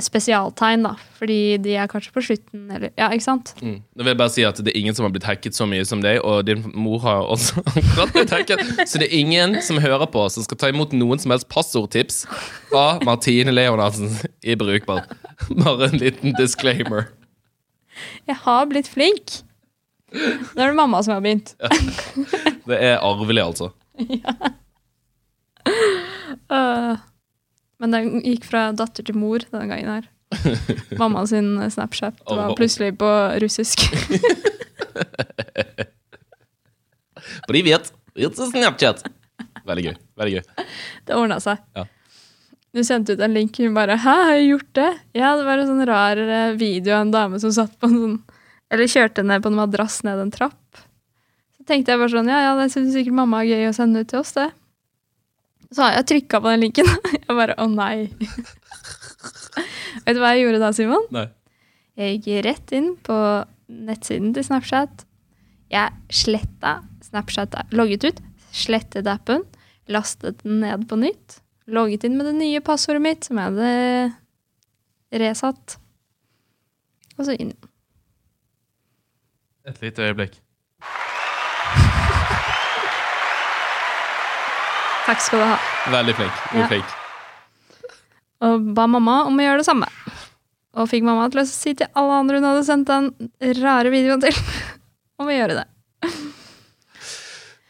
spesialtegn, 0.00 0.82
da. 0.86 0.94
Fordi 1.18 1.58
de 1.62 1.74
er 1.76 1.90
kanskje 1.90 2.12
på 2.14 2.22
slutten, 2.24 2.64
eller 2.70 2.90
Ja, 2.98 3.10
ikke 3.12 3.24
sant? 3.26 3.52
Mm. 3.60 3.76
Nå 3.82 4.02
vil 4.04 4.10
jeg 4.12 4.18
bare 4.18 4.32
si 4.32 4.44
at 4.48 4.56
Det 4.56 4.72
er 4.72 4.78
ingen 4.80 4.94
som 4.96 5.04
har 5.06 5.12
blitt 5.14 5.26
hacket 5.28 5.54
så 5.54 5.66
mye 5.68 5.84
som 5.84 6.00
deg, 6.02 6.20
og 6.24 6.46
din 6.48 6.64
mor 6.74 6.98
har 7.04 7.26
også 7.30 7.62
akkurat 7.76 8.12
blitt 8.16 8.30
hacket. 8.34 8.64
Så 8.88 8.98
det 9.02 9.10
er 9.10 9.18
ingen 9.18 9.58
som 9.62 9.78
hører 9.82 10.06
på, 10.10 10.24
som 10.32 10.46
skal 10.46 10.58
ta 10.62 10.72
imot 10.72 10.92
noen 10.96 11.18
som 11.22 11.34
helst 11.34 11.48
passordtips 11.52 12.24
fra 12.70 12.98
Martine 13.04 13.52
Leonardsen 13.54 14.10
i 14.42 14.56
Brukbar. 14.56 15.04
Bare 15.50 15.90
en 15.90 15.98
liten 16.00 16.34
disclaimer. 16.38 17.10
Jeg 18.26 18.38
har 18.46 18.66
blitt 18.70 18.88
flink. 18.88 19.42
Nå 20.12 20.60
er 20.60 20.72
det 20.72 20.76
mamma 20.76 21.00
som 21.04 21.14
har 21.14 21.22
begynt. 21.24 21.54
Det 22.68 22.78
er 22.78 22.98
arvelig, 23.04 23.42
altså. 23.52 23.72
Ja. 24.22 24.32
Øh. 26.52 26.96
Men 27.82 27.94
den 27.96 28.20
gikk 28.22 28.44
fra 28.46 28.68
datter 28.78 29.02
til 29.06 29.16
mor 29.18 29.42
denne 29.50 29.66
gangen 29.66 29.90
her. 29.90 30.04
Mamma 31.00 31.24
sin 31.28 31.56
Snapchat 31.70 32.22
var 32.24 32.54
plutselig 32.56 32.94
på 33.00 33.08
russisk. 33.42 33.82
For 37.42 37.56
de 37.56 37.64
vet. 37.66 37.90
It's 38.14 38.40
a 38.40 38.46
Snapchat. 38.52 39.02
Veldig 39.66 39.84
gøy. 39.88 39.96
Veldig 40.20 40.38
gøy. 40.38 40.68
Det 41.08 41.18
ordna 41.18 41.40
seg. 41.42 41.60
Ja. 41.76 41.84
Du 42.72 42.80
sendte 42.86 43.12
ut 43.12 43.20
en 43.20 43.34
link, 43.36 43.58
hun 43.60 43.74
bare 43.76 43.98
'Hæ, 43.98 44.14
har 44.24 44.32
jeg 44.38 44.48
gjort 44.48 44.72
det?' 44.72 44.98
Ja, 45.12 45.36
det 45.36 45.44
var 45.44 45.58
en 45.58 45.68
sånn 45.68 45.86
rar 45.86 46.16
eh, 46.16 46.56
video 46.56 46.94
av 46.94 47.02
en 47.02 47.10
dame 47.12 47.40
som 47.40 47.52
satt 47.52 47.74
på 47.78 47.90
en 47.90 47.98
sånn 47.98 48.22
Eller 48.72 48.88
kjørte 48.88 49.22
ned 49.22 49.42
på 49.42 49.50
en 49.52 49.58
madrass 49.58 50.00
ned 50.02 50.18
en 50.18 50.30
trapp. 50.32 50.80
Så 51.58 51.66
tenkte 51.68 51.92
jeg 51.92 52.00
bare 52.00 52.14
sånn 52.14 52.30
Ja, 52.32 52.40
ja, 52.40 52.54
det 52.56 52.72
syns 52.72 52.94
sikkert 52.94 53.18
mamma 53.18 53.42
er 53.42 53.52
gøy 53.52 53.68
å 53.68 53.76
sende 53.76 54.00
ut 54.00 54.08
til 54.08 54.22
oss, 54.22 54.32
det. 54.32 54.48
Så 55.72 55.84
har 55.84 55.96
jeg 55.96 56.08
trykka 56.10 56.40
på 56.42 56.52
den 56.52 56.66
linken. 56.66 56.88
Jeg 57.22 57.36
bare 57.38 57.56
Å, 57.60 57.66
nei. 57.70 58.10
Vet 60.04 60.16
du 60.16 60.20
hva 60.20 60.32
jeg 60.34 60.42
gjorde 60.42 60.60
da, 60.60 60.70
Simon? 60.76 61.04
Nei. 61.14 61.26
Jeg 62.00 62.18
gikk 62.18 62.44
rett 62.46 62.72
inn 62.76 62.90
på 63.04 63.16
nettsiden 63.72 64.32
til 64.36 64.44
Snapchat. 64.46 65.04
Jeg 65.72 65.92
sletta 66.12 66.80
Snapchat, 67.04 67.54
logget 67.76 68.04
ut, 68.08 68.20
slettet 68.52 69.08
appen, 69.08 69.44
lastet 69.92 70.42
den 70.44 70.60
ned 70.64 70.86
på 70.90 70.98
nytt, 71.00 71.38
logget 71.72 72.04
inn 72.08 72.18
med 72.18 72.28
det 72.28 72.34
nye 72.38 72.62
passordet 72.64 73.04
mitt, 73.04 73.28
som 73.28 73.40
jeg 73.40 73.52
hadde 73.52 75.20
resatt, 75.22 75.76
og 77.18 77.28
så 77.28 77.36
inn. 77.36 77.52
Et 79.68 79.84
lite 79.84 80.08
øyeblikk. 80.08 80.40
Takk 85.06 85.20
skal 85.24 85.42
du 85.42 85.44
ha. 85.50 85.56
Veldig 85.92 86.14
flink. 86.18 86.42
Du 86.52 86.58
er 86.58 86.62
Ja. 86.62 86.68
flink. 86.70 86.98
Og 88.42 88.68
ba 88.74 88.86
mamma 88.90 89.24
om 89.26 89.36
å 89.38 89.42
gjøre 89.44 89.58
det 89.62 89.66
samme. 89.66 89.86
Og 90.74 90.88
fikk 90.88 91.04
mamma 91.06 91.28
til 91.30 91.42
å 91.42 91.46
si 91.46 91.74
til 91.78 91.86
alle 91.94 92.12
andre 92.22 92.38
hun 92.40 92.46
hadde 92.48 92.64
sendt 92.66 92.86
den 92.88 93.10
rare 93.62 93.90
videoen 93.92 94.20
til, 94.22 94.32
om 95.20 95.26
å 95.28 95.34
gjøre 95.34 95.60
det. 95.60 95.66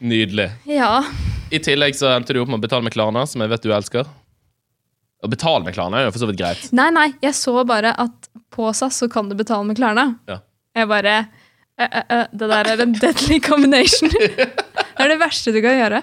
Nydelig. 0.02 0.48
Ja. 0.66 1.02
I 1.52 1.58
tillegg 1.62 1.94
så 1.98 2.08
endte 2.16 2.32
du 2.34 2.40
opp 2.42 2.48
med 2.50 2.58
å 2.60 2.64
betale 2.64 2.82
med 2.86 2.94
Klarna, 2.94 3.26
som 3.28 3.42
jeg 3.44 3.52
vet 3.52 3.62
du 3.66 3.72
elsker. 3.74 4.08
Å 5.22 5.28
betale 5.30 5.62
med 5.66 5.74
Klarna 5.76 6.00
er 6.00 6.08
jo 6.08 6.14
for 6.16 6.24
så 6.24 6.28
vidt 6.30 6.40
greit. 6.40 6.64
Nei, 6.74 6.88
nei, 6.94 7.08
jeg 7.22 7.36
så 7.38 7.54
bare 7.68 7.92
at 8.02 8.28
på 8.52 8.72
SAS 8.74 8.98
så 9.04 9.08
kan 9.12 9.28
du 9.30 9.36
betale 9.38 9.64
med 9.68 9.78
Klarna. 9.78 10.08
Ja. 10.28 10.40
Jeg 10.74 10.88
bare 10.90 11.12
ø, 11.78 11.84
ø, 11.84 12.00
ø, 12.16 12.18
Det 12.32 12.48
der 12.48 12.70
er 12.72 12.82
en 12.82 12.94
deadly 12.96 13.38
combination. 13.44 14.08
det 14.18 14.48
er 14.98 15.12
det 15.12 15.20
verste 15.20 15.52
du 15.54 15.60
kan 15.62 15.76
gjøre. 15.78 16.02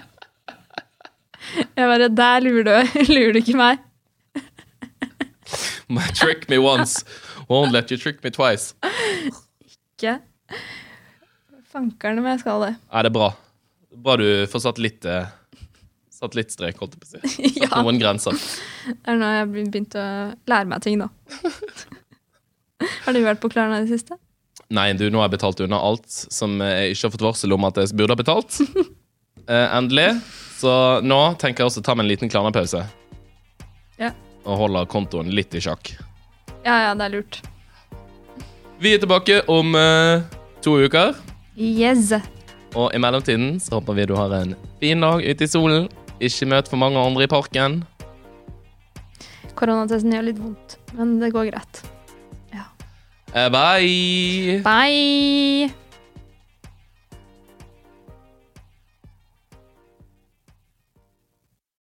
Jeg 1.56 1.86
bare 1.90 2.08
Der 2.14 2.40
lurer 2.44 2.64
du, 2.68 2.74
lurer 3.14 3.32
du 3.36 3.40
ikke 3.42 3.56
meg. 3.58 3.78
trick 6.20 6.48
me 6.48 6.58
once, 6.58 7.04
won't 7.48 7.72
let 7.72 7.90
you 7.90 7.96
trick 7.98 8.22
me 8.24 8.30
twice. 8.30 8.74
Ikke. 9.98 10.18
fankerne 11.70 12.18
om 12.22 12.26
jeg 12.30 12.40
skal 12.42 12.64
det. 12.66 12.72
Nei, 12.92 13.02
det 13.02 13.10
er 13.10 13.16
bra. 13.18 13.28
Bra 14.00 14.16
du 14.20 14.26
får 14.50 14.62
satt 14.68 14.78
litt 14.82 15.04
eh, 15.04 15.26
Satt 16.20 16.34
litt 16.36 16.50
strek, 16.52 16.76
holdt 16.82 16.94
jeg 16.96 17.00
på 17.00 17.06
å 17.06 17.10
si. 17.10 17.50
Satt 17.56 17.62
Ja. 17.64 17.82
noen 17.82 17.98
grenser. 18.00 18.36
Det 18.86 19.08
er 19.08 19.16
nå 19.18 19.28
jeg 19.32 19.40
har 19.40 19.46
begynt 19.54 19.94
å 19.96 20.06
lære 20.52 20.68
meg 20.68 20.82
ting, 20.84 21.00
da. 21.00 21.08
Har 23.06 23.16
du 23.16 23.22
vært 23.24 23.40
på 23.40 23.48
Klarna 23.52 23.78
i 23.80 23.86
det 23.86 23.94
siste? 23.94 24.18
Nei, 24.70 24.90
du, 24.94 25.06
nå 25.10 25.18
har 25.22 25.26
jeg 25.30 25.38
betalt 25.38 25.62
unna 25.64 25.80
alt 25.82 26.06
som 26.12 26.60
jeg 26.62 26.92
ikke 26.94 27.06
har 27.08 27.14
fått 27.16 27.24
varsel 27.24 27.56
om 27.56 27.64
at 27.66 27.80
jeg 27.80 27.96
burde 27.98 28.14
ha 28.14 28.20
betalt. 28.20 28.60
Eh, 29.50 29.76
endelig. 29.76 30.20
Så 30.56 30.72
nå 31.02 31.20
tenker 31.40 31.64
jeg 31.64 31.70
også 31.72 31.82
å 31.82 31.86
ta 31.88 31.96
meg 31.96 32.04
en 32.04 32.12
liten 32.12 32.30
Klarna-pause. 32.30 32.84
Ja. 33.98 34.12
Og 34.44 34.60
holde 34.60 34.84
kontoen 34.92 35.32
litt 35.34 35.54
i 35.58 35.62
sjakk. 35.64 35.94
Ja, 36.62 36.76
ja, 36.84 36.92
det 36.94 37.08
er 37.08 37.16
lurt. 37.16 37.40
Vi 38.80 38.94
er 38.94 39.00
tilbake 39.02 39.40
om 39.50 39.74
uh, 39.74 40.22
to 40.64 40.76
uker. 40.84 41.16
Yes. 41.56 42.12
Og 42.78 42.94
i 42.94 43.00
mellomtiden 43.02 43.58
så 43.60 43.80
håper 43.80 43.98
vi 43.98 44.06
du 44.08 44.14
har 44.16 44.32
en 44.38 44.54
fin 44.80 45.02
dag 45.02 45.24
ute 45.24 45.44
i 45.44 45.50
solen. 45.50 45.90
Ikke 46.22 46.48
møt 46.52 46.70
for 46.70 46.80
mange 46.80 47.00
andre 47.00 47.26
i 47.26 47.32
parken. 47.32 47.80
Koronatesten 49.58 50.14
gjør 50.14 50.28
litt 50.30 50.40
vondt, 50.40 50.78
men 50.94 51.18
det 51.20 51.34
går 51.34 51.50
greit. 51.50 51.82
Ja. 52.54 52.68
bye! 53.50 54.60
Bye! 54.64 55.89